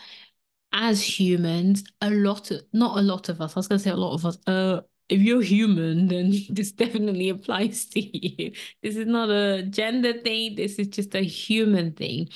as 0.71 1.01
humans 1.01 1.83
a 2.01 2.09
lot 2.09 2.51
of 2.51 2.61
not 2.73 2.97
a 2.97 3.01
lot 3.01 3.29
of 3.29 3.41
us 3.41 3.55
i 3.55 3.59
was 3.59 3.67
going 3.67 3.79
to 3.79 3.83
say 3.83 3.91
a 3.91 3.95
lot 3.95 4.13
of 4.13 4.25
us 4.25 4.37
uh 4.47 4.81
if 5.09 5.21
you're 5.21 5.41
human 5.41 6.07
then 6.07 6.33
this 6.49 6.71
definitely 6.71 7.29
applies 7.29 7.85
to 7.85 7.99
you. 7.99 8.51
This 8.81 8.95
is 8.95 9.05
not 9.05 9.29
a 9.29 9.63
gender 9.63 10.13
thing 10.13 10.55
this 10.55 10.79
is 10.79 10.87
just 10.87 11.15
a 11.15 11.21
human 11.21 11.93
thing. 11.93 12.29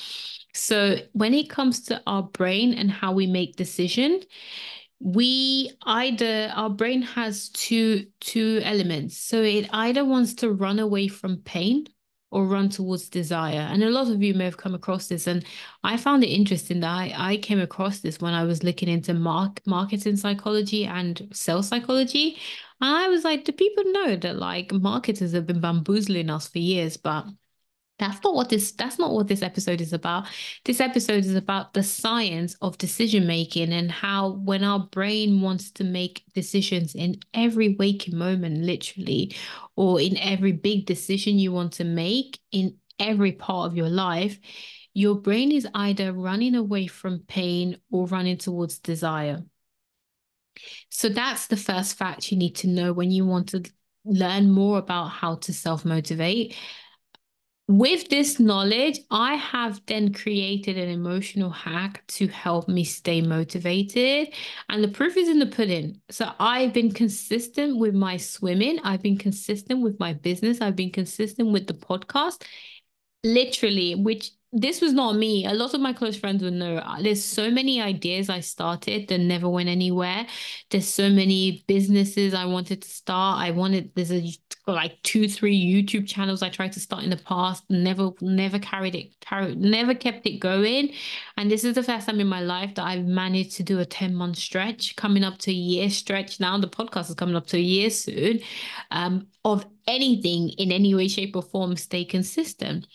So 0.54 0.98
when 1.14 1.34
it 1.34 1.50
comes 1.50 1.82
to 1.84 2.02
our 2.08 2.24
brain 2.24 2.74
and 2.74 2.92
how 2.92 3.12
we 3.14 3.28
make 3.28 3.56
decisions 3.56 4.26
we 5.00 5.72
either 5.84 6.52
our 6.54 6.70
brain 6.70 7.02
has 7.02 7.50
two 7.50 8.08
two 8.20 8.62
elements. 8.64 9.18
So 9.18 9.42
it 9.42 9.70
either 9.72 10.04
wants 10.04 10.34
to 10.36 10.52
run 10.52 10.80
away 10.80 11.08
from 11.08 11.38
pain 11.38 11.86
or 12.32 12.46
run 12.46 12.70
towards 12.70 13.10
desire. 13.10 13.60
And 13.72 13.84
a 13.84 13.90
lot 13.90 14.10
of 14.10 14.22
you 14.22 14.34
may 14.34 14.46
have 14.46 14.58
come 14.58 14.76
across 14.76 15.08
this 15.08 15.26
and 15.26 15.44
i 15.84 15.98
found 15.98 16.24
it 16.24 16.28
interesting 16.28 16.82
that 16.82 16.92
i, 16.92 17.14
I 17.18 17.38
came 17.38 17.60
across 17.60 18.02
this 18.02 18.20
when 18.20 18.34
i 18.34 18.44
was 18.44 18.64
looking 18.64 18.90
into 18.90 19.14
mark, 19.14 19.62
marketing 19.66 20.18
psychology 20.18 20.86
and 20.86 21.28
sales 21.34 21.68
psychology. 21.68 22.38
And 22.82 22.96
i 22.96 23.08
was 23.08 23.24
like 23.24 23.46
do 23.46 23.52
people 23.52 23.84
know 23.86 24.16
that 24.18 24.36
like 24.36 24.72
marketers 24.72 25.32
have 25.34 25.48
been 25.48 25.62
bamboozling 25.62 26.30
us 26.30 26.48
for 26.48 26.60
years? 26.60 26.98
But 26.98 27.26
that's 28.00 28.24
not 28.24 28.34
what 28.34 28.50
this 28.50 28.72
that's 28.72 28.98
not 28.98 29.12
what 29.12 29.28
this 29.28 29.42
episode 29.42 29.82
is 29.82 29.94
about. 29.94 30.28
This 30.66 30.80
episode 30.80 31.26
is 31.26 31.36
about 31.36 31.74
the 31.74 31.84
science 31.84 32.56
of 32.62 32.78
decision 32.78 33.28
making 33.28 33.74
and 33.74 33.92
how 33.92 34.32
when 34.32 34.64
our 34.64 34.80
brain 34.80 35.42
wants 35.42 35.70
to 35.72 35.84
make 35.84 36.24
decisions 36.34 36.96
in 36.96 37.20
every 37.34 37.76
waking 37.76 38.18
moment 38.18 38.64
literally 38.64 39.36
or 39.76 40.00
in 40.02 40.18
every 40.18 40.54
big 40.54 40.86
decision 40.86 41.38
you 41.38 41.52
want 41.52 41.74
to 41.74 41.84
make 41.84 42.40
in 42.52 42.78
every 43.00 43.34
part 43.34 43.70
of 43.70 43.78
your 43.78 43.90
life 43.90 44.40
your 44.94 45.16
brain 45.16 45.52
is 45.52 45.68
either 45.76 46.12
running 46.12 46.56
away 46.56 46.88
from 46.88 47.20
pain 47.28 47.78
or 47.92 48.08
running 48.08 48.38
towards 48.38 48.80
desire. 48.80 49.44
So 50.90 51.10
that's 51.10 51.48
the 51.48 51.58
first 51.58 51.98
fact 51.98 52.32
you 52.32 52.38
need 52.38 52.56
to 52.58 52.68
know 52.68 52.92
when 52.92 53.12
you 53.12 53.26
want 53.26 53.50
to 53.50 53.64
learn 54.04 54.50
more 54.50 54.78
about 54.78 55.08
how 55.10 55.36
to 55.36 55.54
self 55.54 55.86
motivate 55.86 56.56
with 57.70 58.10
this 58.10 58.40
knowledge, 58.40 59.00
I 59.12 59.36
have 59.36 59.80
then 59.86 60.12
created 60.12 60.76
an 60.76 60.90
emotional 60.90 61.52
hack 61.52 62.04
to 62.08 62.28
help 62.28 62.68
me 62.68 62.84
stay 62.84 63.22
motivated. 63.22 64.34
And 64.70 64.84
the 64.84 64.88
proof 64.88 65.16
is 65.16 65.30
in 65.30 65.38
the 65.38 65.46
pudding. 65.46 66.02
So 66.10 66.32
I've 66.40 66.74
been 66.74 66.92
consistent 66.92 67.78
with 67.78 67.94
my 67.94 68.18
swimming, 68.18 68.80
I've 68.84 69.04
been 69.04 69.20
consistent 69.20 69.84
with 69.84 70.00
my 70.00 70.14
business, 70.14 70.62
I've 70.62 70.76
been 70.76 70.92
consistent 70.92 71.52
with 71.52 71.68
the 71.68 71.76
podcast, 71.76 72.44
literally, 73.24 73.94
which 73.94 74.32
this 74.52 74.82
was 74.82 74.94
not 74.94 75.16
me. 75.16 75.46
A 75.46 75.54
lot 75.54 75.76
of 75.76 75.80
my 75.80 75.94
close 75.94 76.18
friends 76.18 76.42
would 76.42 76.54
know. 76.54 76.78
Uh, 76.78 77.00
there's 77.04 77.24
so 77.24 77.52
many 77.52 77.80
ideas 77.80 78.30
I 78.30 78.40
started 78.40 79.08
that 79.10 79.20
never 79.20 79.48
went 79.48 79.70
anywhere. 79.70 80.26
There's 80.72 80.88
so 80.88 81.08
many 81.08 81.64
businesses 81.68 82.34
I 82.34 82.46
wanted 82.46 82.82
to 82.82 82.90
start. 82.90 83.40
I 83.40 83.52
wanted 83.52 83.92
there's 83.96 84.12
a 84.12 84.28
like 84.74 85.02
two, 85.04 85.28
three 85.28 85.60
YouTube 85.60 86.08
channels 86.08 86.42
I 86.42 86.50
tried 86.50 86.74
to 86.74 86.80
start 86.80 87.04
in 87.04 87.10
the 87.10 87.18
past. 87.18 87.64
Never, 87.70 88.12
never 88.22 88.60
carried 88.60 88.96
it, 88.96 89.20
carried, 89.22 89.58
never 89.58 89.94
kept 89.94 90.26
it 90.26 90.40
going. 90.40 90.94
And 91.38 91.50
this 91.50 91.64
is 91.64 91.76
the 91.76 91.84
first 91.84 92.08
time 92.08 92.20
in 92.20 92.28
my 92.28 92.42
life 92.42 92.76
that 92.76 92.86
I've 92.86 93.06
managed 93.06 93.58
to 93.58 93.64
do 93.64 93.80
a 93.80 93.86
10 93.86 94.16
month 94.16 94.38
stretch, 94.38 94.96
coming 94.96 95.24
up 95.24 95.38
to 95.40 95.52
a 95.52 95.54
year 95.54 95.90
stretch 95.90 96.40
now. 96.40 96.58
The 96.58 96.68
podcast 96.68 97.10
is 97.10 97.16
coming 97.16 97.36
up 97.36 97.48
to 97.48 97.58
a 97.58 97.62
year 97.62 97.90
soon. 97.90 98.40
Um, 98.92 99.28
of 99.46 99.66
anything 99.88 100.50
in 100.50 100.72
any 100.72 100.94
way, 100.94 101.08
shape, 101.08 101.36
or 101.36 101.42
form, 101.42 101.76
stay 101.76 102.06
consistent. 102.06 102.88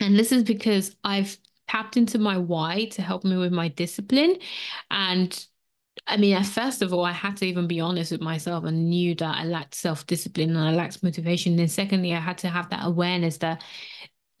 And 0.00 0.18
this 0.18 0.32
is 0.32 0.42
because 0.42 0.94
I've 1.04 1.38
tapped 1.68 1.96
into 1.96 2.18
my 2.18 2.38
why 2.38 2.86
to 2.92 3.02
help 3.02 3.24
me 3.24 3.36
with 3.36 3.52
my 3.52 3.68
discipline. 3.68 4.36
And 4.90 5.46
I 6.06 6.16
mean, 6.16 6.42
first 6.44 6.82
of 6.82 6.92
all, 6.92 7.04
I 7.04 7.12
had 7.12 7.36
to 7.38 7.46
even 7.46 7.66
be 7.66 7.80
honest 7.80 8.12
with 8.12 8.20
myself 8.20 8.64
and 8.64 8.90
knew 8.90 9.14
that 9.16 9.36
I 9.36 9.44
lacked 9.44 9.74
self 9.74 10.06
discipline 10.06 10.50
and 10.50 10.58
I 10.58 10.72
lacked 10.72 11.02
motivation. 11.02 11.56
Then, 11.56 11.68
secondly, 11.68 12.14
I 12.14 12.20
had 12.20 12.38
to 12.38 12.48
have 12.48 12.70
that 12.70 12.84
awareness 12.84 13.38
that, 13.38 13.62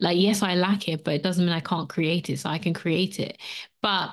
like, 0.00 0.18
yes, 0.18 0.42
I 0.42 0.54
lack 0.54 0.88
it, 0.88 1.04
but 1.04 1.14
it 1.14 1.22
doesn't 1.22 1.44
mean 1.44 1.54
I 1.54 1.60
can't 1.60 1.88
create 1.88 2.30
it. 2.30 2.38
So 2.40 2.50
I 2.50 2.58
can 2.58 2.74
create 2.74 3.18
it. 3.20 3.38
But 3.82 4.10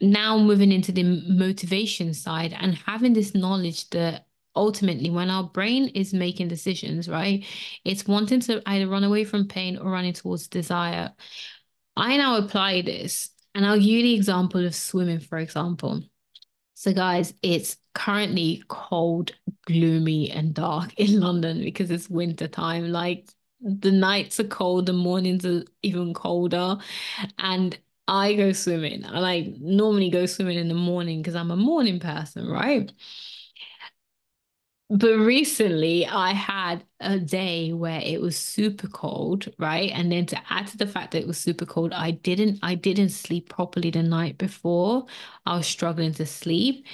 now 0.00 0.38
moving 0.38 0.72
into 0.72 0.92
the 0.92 1.04
motivation 1.28 2.12
side 2.14 2.52
and 2.58 2.74
having 2.74 3.12
this 3.12 3.34
knowledge 3.34 3.88
that 3.90 4.26
ultimately 4.54 5.08
when 5.10 5.30
our 5.30 5.44
brain 5.44 5.88
is 5.94 6.12
making 6.12 6.48
decisions 6.48 7.08
right 7.08 7.46
it's 7.84 8.06
wanting 8.06 8.40
to 8.40 8.60
either 8.68 8.86
run 8.86 9.04
away 9.04 9.24
from 9.24 9.48
pain 9.48 9.78
or 9.78 9.90
running 9.90 10.12
towards 10.12 10.48
desire 10.48 11.10
i 11.96 12.16
now 12.18 12.36
apply 12.36 12.82
this 12.82 13.30
and 13.54 13.64
i'll 13.64 13.76
give 13.76 13.84
you 13.84 14.02
the 14.02 14.14
example 14.14 14.66
of 14.66 14.74
swimming 14.74 15.20
for 15.20 15.38
example 15.38 16.02
so 16.82 16.92
guys 16.92 17.32
it's 17.42 17.76
currently 17.94 18.60
cold 18.66 19.30
gloomy 19.66 20.28
and 20.32 20.52
dark 20.52 20.92
in 20.98 21.20
london 21.20 21.62
because 21.62 21.90
it's 21.92 22.10
winter 22.10 22.48
time. 22.48 22.90
Like 22.90 23.28
the 23.60 23.92
nights 23.92 24.40
are 24.40 24.44
cold 24.44 24.86
the 24.86 24.92
mornings 24.92 25.46
are 25.46 25.62
even 25.84 26.12
colder. 26.12 26.78
And 27.38 27.78
i 28.08 28.34
go 28.34 28.50
swimming. 28.52 29.04
I 29.06 29.20
like 29.20 29.46
normally 29.60 30.10
go 30.10 30.26
swimming 30.26 30.58
in 30.58 30.66
the 30.66 30.74
morning 30.74 31.22
because 31.22 31.36
i'm 31.36 31.52
a 31.52 31.56
morning 31.56 32.00
person 32.00 32.48
right 32.48 32.92
but 34.98 35.16
recently 35.18 36.06
I 36.06 36.32
had 36.32 36.84
a 37.00 37.18
day 37.18 37.72
where 37.72 38.00
it 38.00 38.20
was 38.20 38.36
super 38.36 38.88
cold, 38.88 39.48
right? 39.58 39.90
And 39.90 40.12
then 40.12 40.26
to 40.26 40.40
add 40.52 40.66
to 40.68 40.76
the 40.76 40.86
fact 40.86 41.12
that 41.12 41.20
it 41.22 41.26
was 41.26 41.38
super 41.38 41.64
cold, 41.66 41.92
I 41.92 42.10
didn't 42.12 42.58
I 42.62 42.74
didn't 42.74 43.10
sleep 43.10 43.48
properly 43.48 43.90
the 43.90 44.02
night 44.02 44.38
before. 44.38 45.06
I 45.46 45.56
was 45.56 45.66
struggling 45.66 46.12
to 46.14 46.26
sleep. 46.26 46.86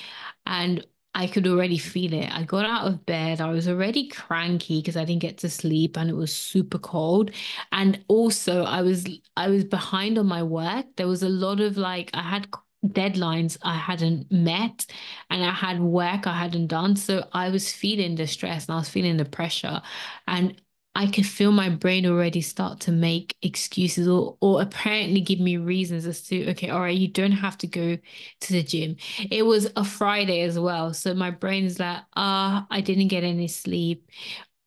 And 0.46 0.86
I 1.14 1.26
could 1.28 1.46
already 1.46 1.78
feel 1.78 2.12
it. 2.14 2.30
I 2.32 2.44
got 2.44 2.64
out 2.66 2.88
of 2.88 3.06
bed. 3.06 3.40
I 3.40 3.50
was 3.50 3.68
already 3.68 4.08
cranky 4.08 4.80
because 4.80 4.96
I 4.96 5.04
didn't 5.04 5.22
get 5.22 5.38
to 5.38 5.50
sleep 5.50 5.96
and 5.98 6.10
it 6.10 6.14
was 6.14 6.34
super 6.34 6.78
cold. 6.78 7.32
And 7.72 8.04
also 8.08 8.64
I 8.64 8.82
was 8.82 9.06
I 9.36 9.48
was 9.50 9.64
behind 9.64 10.18
on 10.18 10.26
my 10.26 10.42
work. 10.42 10.86
There 10.96 11.08
was 11.08 11.22
a 11.22 11.28
lot 11.28 11.60
of 11.60 11.76
like 11.78 12.10
I 12.14 12.22
had 12.22 12.48
deadlines 12.86 13.58
I 13.62 13.74
hadn't 13.76 14.30
met 14.30 14.86
and 15.30 15.44
I 15.44 15.52
had 15.52 15.80
work 15.80 16.26
I 16.26 16.38
hadn't 16.38 16.68
done. 16.68 16.96
So 16.96 17.26
I 17.32 17.50
was 17.50 17.72
feeling 17.72 18.14
the 18.14 18.26
stress 18.26 18.66
and 18.66 18.74
I 18.74 18.78
was 18.78 18.88
feeling 18.88 19.16
the 19.16 19.24
pressure. 19.24 19.82
And 20.26 20.60
I 20.94 21.06
could 21.06 21.26
feel 21.26 21.52
my 21.52 21.68
brain 21.68 22.06
already 22.06 22.40
start 22.40 22.80
to 22.80 22.92
make 22.92 23.36
excuses 23.42 24.08
or, 24.08 24.36
or 24.40 24.60
apparently 24.62 25.20
give 25.20 25.38
me 25.38 25.56
reasons 25.56 26.06
as 26.06 26.22
to, 26.24 26.50
okay, 26.50 26.70
all 26.70 26.80
right, 26.80 26.96
you 26.96 27.06
don't 27.06 27.30
have 27.32 27.56
to 27.58 27.68
go 27.68 27.96
to 28.40 28.52
the 28.52 28.62
gym. 28.64 28.96
It 29.30 29.44
was 29.44 29.70
a 29.76 29.84
Friday 29.84 30.40
as 30.42 30.58
well. 30.58 30.92
So 30.94 31.14
my 31.14 31.30
brain 31.30 31.64
is 31.64 31.78
like, 31.78 32.02
ah, 32.16 32.62
uh, 32.62 32.66
I 32.70 32.80
didn't 32.80 33.08
get 33.08 33.22
any 33.22 33.46
sleep. 33.46 34.10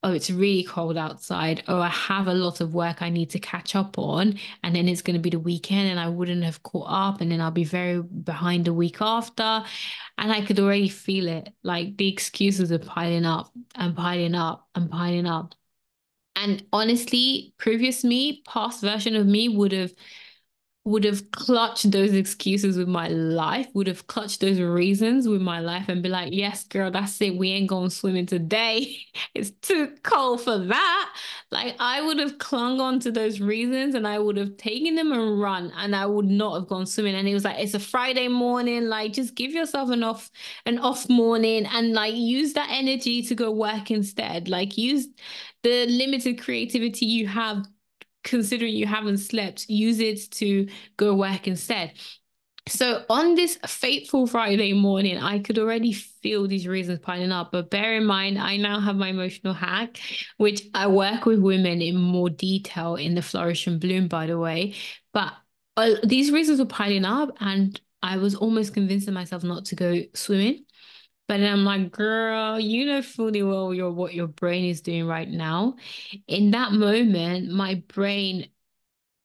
Oh, 0.04 0.14
it's 0.14 0.32
really 0.32 0.64
cold 0.64 0.98
outside. 0.98 1.64
Oh, 1.68 1.80
I 1.80 1.90
have 1.90 2.28
a 2.28 2.34
lot 2.34 2.60
of 2.60 2.74
work 2.74 3.04
I 3.04 3.10
need 3.10 3.30
to 3.32 3.40
catch 3.40 3.76
up 3.76 4.00
on. 4.00 4.40
And 4.64 4.76
then 4.76 4.88
it's 4.88 5.04
going 5.04 5.14
to 5.16 5.22
be 5.22 5.30
the 5.30 5.40
weekend 5.40 5.90
and 5.90 6.00
I 6.00 6.10
wouldn't 6.10 6.44
have 6.44 6.64
caught 6.64 6.88
up. 6.90 7.22
And 7.22 7.32
then 7.32 7.40
I'll 7.40 7.52
be 7.52 7.66
very 7.66 8.02
behind 8.02 8.66
the 8.66 8.74
week 8.74 8.98
after. 9.00 9.64
And 10.18 10.32
I 10.32 10.42
could 10.44 10.60
already 10.60 10.90
feel 10.90 11.28
it. 11.28 11.54
Like 11.62 11.98
the 11.98 12.08
excuses 12.08 12.72
are 12.72 12.80
piling 12.80 13.26
up 13.26 13.52
and 13.76 13.96
piling 13.96 14.34
up 14.34 14.68
and 14.74 14.90
piling 14.90 15.28
up. 15.28 15.54
And 16.36 16.64
honestly, 16.74 17.54
previous 17.60 18.04
me, 18.04 18.42
past 18.48 18.82
version 18.82 19.16
of 19.16 19.28
me 19.28 19.50
would 19.50 19.72
have 19.72 19.94
would 20.84 21.04
have 21.04 21.30
clutched 21.30 21.92
those 21.92 22.12
excuses 22.14 22.76
with 22.76 22.88
my 22.88 23.08
life, 23.08 23.68
would 23.76 23.86
have 23.86 24.08
clutched 24.08 24.42
those 24.42 24.60
reasons 24.60 25.28
with 25.28 25.42
my 25.42 25.60
life 25.60 25.88
and 25.90 26.02
be 26.02 26.10
like, 26.10 26.34
yes, 26.34 26.64
girl, 26.64 26.90
that's 26.90 27.22
it. 27.22 27.38
We 27.38 27.52
ain't 27.52 27.70
going 27.70 27.92
swimming 27.92 28.26
today. 28.26 28.98
it's 29.36 29.52
too 29.62 29.94
cold 30.02 30.42
for 30.42 30.58
that. 30.58 31.14
Like 31.52 31.76
I 31.80 32.02
would 32.02 32.18
have 32.18 32.40
clung 32.40 32.82
on 32.82 33.00
to 33.02 33.12
those 33.12 33.40
reasons 33.40 33.94
and 33.94 34.08
I 34.08 34.18
would 34.18 34.38
have 34.38 34.58
taken 34.58 34.96
them 34.96 35.12
and 35.12 35.40
run 35.40 35.72
and 35.78 35.96
I 35.96 36.08
would 36.08 36.26
not 36.26 36.56
have 36.56 36.68
gone 36.68 36.88
swimming. 36.88 37.14
And 37.14 37.28
it 37.28 37.36
was 37.36 37.44
like, 37.44 37.60
it's 37.60 37.76
a 37.76 37.80
Friday 37.80 38.28
morning. 38.28 38.86
Like 38.88 39.14
just 39.14 39.36
give 39.36 39.52
yourself 39.52 39.92
an 39.92 40.04
off, 40.04 40.32
an 40.66 40.80
off 40.80 41.08
morning 41.10 41.68
and 41.68 41.94
like 41.94 42.16
use 42.16 42.54
that 42.54 42.70
energy 42.72 43.22
to 43.24 43.36
go 43.36 43.52
work 43.52 43.92
instead. 43.92 44.50
Like 44.50 44.80
use 44.80 45.08
the 45.62 45.86
limited 45.86 46.42
creativity 46.42 47.06
you 47.06 47.28
have 47.28 47.68
considering 48.24 48.74
you 48.74 48.86
haven't 48.86 49.20
slept, 49.20 49.70
use 49.70 50.00
it 50.00 50.32
to 50.32 50.68
go 50.98 51.14
work 51.14 51.48
instead. 51.48 51.94
So 52.68 53.04
on 53.10 53.34
this 53.34 53.58
fateful 53.66 54.28
Friday 54.28 54.74
morning, 54.74 55.18
I 55.18 55.40
could 55.40 55.58
already 55.58 55.94
feel 55.94 56.48
these 56.48 56.68
reasons 56.68 57.00
piling 57.00 57.32
up. 57.32 57.52
But 57.52 57.72
bear 57.72 57.96
in 57.96 58.06
mind, 58.06 58.38
I 58.38 58.58
now 58.58 58.80
have 58.80 58.96
my 58.96 59.10
emotional 59.10 59.54
hack, 59.54 60.00
which 60.38 60.64
I 60.76 60.88
work 60.88 61.26
with 61.26 61.40
women 61.40 61.82
in 61.82 61.96
more 61.96 62.30
detail 62.30 62.96
in 62.96 63.16
the 63.16 63.22
Flourish 63.24 63.66
and 63.66 63.80
Bloom, 63.80 64.08
by 64.08 64.28
the 64.28 64.38
way. 64.38 64.76
But 65.12 65.34
uh, 65.76 65.96
these 66.04 66.32
reasons 66.32 66.60
were 66.60 66.66
piling 66.66 67.06
up, 67.06 67.36
and 67.40 67.80
I 68.04 68.18
was 68.18 68.36
almost 68.36 68.74
convincing 68.74 69.14
myself 69.14 69.44
not 69.44 69.66
to 69.66 69.76
go 69.76 70.02
swimming. 70.14 70.66
But 71.32 71.38
then 71.38 71.54
I'm 71.54 71.64
like, 71.64 71.94
girl, 71.94 72.60
you 72.60 72.86
know 72.86 73.02
fully 73.02 73.42
well 73.42 73.74
your 73.74 73.90
what 73.90 74.14
your 74.14 74.28
brain 74.28 74.66
is 74.66 74.82
doing 74.82 75.08
right 75.08 75.30
now. 75.30 75.78
In 76.28 76.52
that 76.52 76.74
moment, 76.74 77.50
my 77.50 77.76
brain 77.88 78.50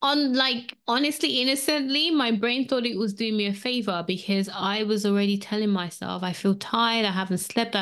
on 0.01 0.31
like 0.31 0.77
honestly 0.87 1.41
innocently 1.41 2.09
my 2.11 2.31
brain 2.31 2.65
thought 2.65 2.85
it 2.85 2.97
was 2.97 3.13
doing 3.13 3.35
me 3.35 3.47
a 3.47 3.53
favor 3.53 4.03
because 4.05 4.47
i 4.53 4.83
was 4.83 5.07
already 5.07 5.39
telling 5.39 5.71
myself 5.71 6.21
i 6.21 6.31
feel 6.31 6.53
tired 6.53 7.03
i 7.03 7.09
haven't 7.09 7.39
slept 7.39 7.75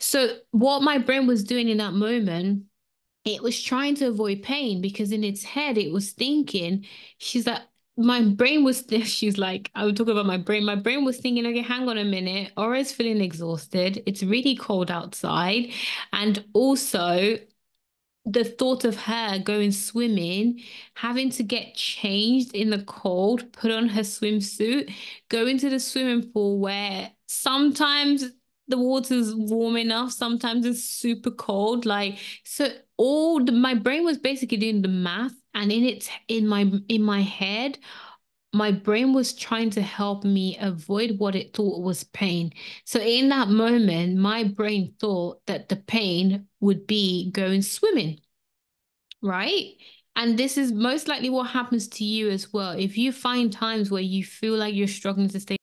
so 0.00 0.36
what 0.50 0.82
my 0.82 0.98
brain 0.98 1.28
was 1.28 1.44
doing 1.44 1.68
in 1.68 1.78
that 1.78 1.92
moment 1.92 2.64
it 3.24 3.40
was 3.40 3.62
trying 3.62 3.94
to 3.94 4.08
avoid 4.08 4.42
pain 4.42 4.80
because 4.80 5.12
in 5.12 5.22
its 5.22 5.44
head 5.44 5.78
it 5.78 5.92
was 5.92 6.10
thinking 6.10 6.84
she's 7.18 7.46
like 7.46 7.62
my 7.96 8.22
brain 8.22 8.64
was 8.64 8.84
she's 9.04 9.38
like 9.38 9.70
i 9.74 9.84
would 9.84 9.96
talk 9.96 10.08
about 10.08 10.26
my 10.26 10.36
brain. 10.36 10.64
My 10.64 10.74
brain 10.74 11.04
was 11.04 11.18
thinking 11.18 11.46
okay 11.46 11.62
hang 11.62 11.88
on 11.88 11.98
a 11.98 12.04
minute. 12.04 12.52
Aura's 12.56 12.92
feeling 12.92 13.20
exhausted. 13.20 14.02
It's 14.06 14.22
really 14.22 14.56
cold 14.56 14.90
outside. 14.90 15.70
And 16.12 16.44
also 16.52 17.38
the 18.26 18.44
thought 18.44 18.84
of 18.84 18.96
her 18.96 19.38
going 19.38 19.72
swimming 19.72 20.60
having 20.94 21.30
to 21.30 21.42
get 21.42 21.74
changed 21.74 22.54
in 22.54 22.70
the 22.70 22.82
cold 22.84 23.52
put 23.52 23.70
on 23.70 23.88
her 23.88 24.02
swimsuit 24.02 24.92
go 25.28 25.46
into 25.46 25.68
the 25.70 25.80
swimming 25.80 26.30
pool 26.32 26.58
where 26.58 27.10
sometimes 27.26 28.24
the 28.68 28.78
water's 28.78 29.34
warm 29.34 29.76
enough 29.76 30.12
sometimes 30.12 30.66
it's 30.66 30.84
super 30.84 31.30
cold. 31.30 31.84
Like 31.86 32.18
so 32.44 32.70
all 32.96 33.44
the, 33.44 33.52
my 33.52 33.74
brain 33.74 34.04
was 34.04 34.18
basically 34.18 34.56
doing 34.58 34.82
the 34.82 34.88
math 34.88 35.34
and 35.54 35.72
in 35.72 35.84
it 35.84 36.08
in 36.28 36.46
my 36.46 36.70
in 36.88 37.02
my 37.02 37.22
head 37.22 37.78
my 38.52 38.70
brain 38.70 39.12
was 39.12 39.34
trying 39.34 39.68
to 39.70 39.82
help 39.82 40.24
me 40.24 40.56
avoid 40.60 41.18
what 41.18 41.34
it 41.34 41.52
thought 41.52 41.82
was 41.82 42.04
pain. 42.04 42.52
So 42.84 43.00
in 43.00 43.28
that 43.30 43.48
moment 43.48 44.16
my 44.16 44.44
brain 44.44 44.94
thought 45.00 45.44
that 45.46 45.68
the 45.68 45.76
pain 45.76 46.46
would 46.60 46.86
be 46.86 47.32
going 47.32 47.62
swimming 47.62 48.20
right? 49.22 49.72
And 50.16 50.38
this 50.38 50.56
is 50.56 50.70
most 50.70 51.08
likely 51.08 51.30
what 51.30 51.50
happens 51.50 51.88
to 51.88 52.04
you 52.04 52.30
as 52.30 52.52
well. 52.52 52.72
If 52.72 52.96
you 52.96 53.10
find 53.10 53.52
times 53.52 53.90
where 53.90 54.02
you 54.02 54.22
feel 54.22 54.54
like 54.54 54.74
you're 54.74 54.86
struggling 54.86 55.28
to 55.30 55.40
stay 55.40 55.56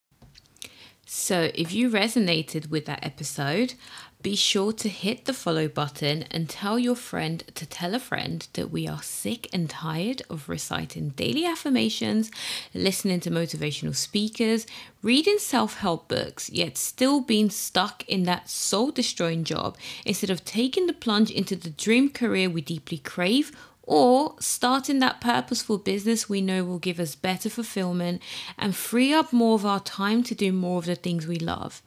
so, 1.22 1.52
if 1.54 1.72
you 1.72 1.92
resonated 1.92 2.72
with 2.72 2.88
that 2.88 3.06
episode, 3.06 3.76
be 4.24 4.36
sure 4.36 4.74
to 4.74 4.90
hit 4.90 5.26
the 5.26 5.34
follow 5.34 5.68
button 5.68 6.24
and 6.32 6.50
tell 6.50 6.80
your 6.80 6.96
friend 6.96 7.44
to 7.54 7.66
tell 7.68 7.94
a 7.94 8.00
friend 8.00 8.48
that 8.54 8.72
we 8.72 8.88
are 8.88 9.04
sick 9.04 9.48
and 9.54 9.70
tired 9.70 10.24
of 10.32 10.50
reciting 10.50 11.10
daily 11.10 11.46
affirmations, 11.46 12.32
listening 12.74 13.20
to 13.20 13.30
motivational 13.30 13.96
speakers, 13.96 14.66
reading 15.04 15.38
self 15.38 15.78
help 15.78 16.08
books, 16.08 16.50
yet 16.50 16.76
still 16.76 17.22
being 17.22 17.52
stuck 17.52 18.04
in 18.10 18.24
that 18.24 18.50
soul 18.50 18.90
destroying 18.90 19.44
job 19.44 19.78
instead 20.04 20.32
of 20.32 20.44
taking 20.44 20.88
the 20.88 20.94
plunge 20.94 21.30
into 21.30 21.56
the 21.56 21.70
dream 21.70 22.10
career 22.10 22.50
we 22.50 22.62
deeply 22.62 22.98
crave 22.98 23.52
or 23.84 24.36
starting 24.40 25.00
that 25.00 25.20
purposeful 25.20 25.78
business 25.78 26.30
we 26.30 26.40
know 26.40 26.64
will 26.64 26.80
give 26.80 27.00
us 27.00 27.16
better 27.16 27.50
fulfillment 27.50 28.22
and 28.58 28.76
free 28.76 29.12
up 29.12 29.34
more 29.34 29.56
of 29.56 29.66
our 29.66 29.80
time 29.80 30.24
to 30.24 30.36
do 30.36 30.52
more 30.52 30.80
of 30.80 30.86
the 30.86 30.96
things 30.96 31.26
we 31.26 31.38
love. 31.38 31.82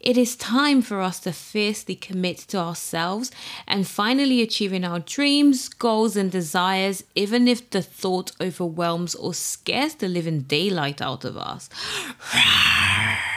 It 0.00 0.16
is 0.16 0.36
time 0.36 0.80
for 0.80 1.00
us 1.00 1.20
to 1.20 1.32
fiercely 1.32 1.96
commit 1.96 2.38
to 2.48 2.58
ourselves 2.58 3.30
and 3.66 3.86
finally 3.86 4.40
achieving 4.42 4.84
our 4.84 5.00
dreams, 5.00 5.68
goals, 5.68 6.16
and 6.16 6.30
desires, 6.30 7.04
even 7.14 7.46
if 7.46 7.70
the 7.70 7.82
thought 7.82 8.32
overwhelms 8.40 9.14
or 9.14 9.34
scares 9.34 9.94
the 9.94 10.08
living 10.08 10.40
daylight 10.42 11.02
out 11.02 11.24
of 11.24 11.36
us. 11.36 11.68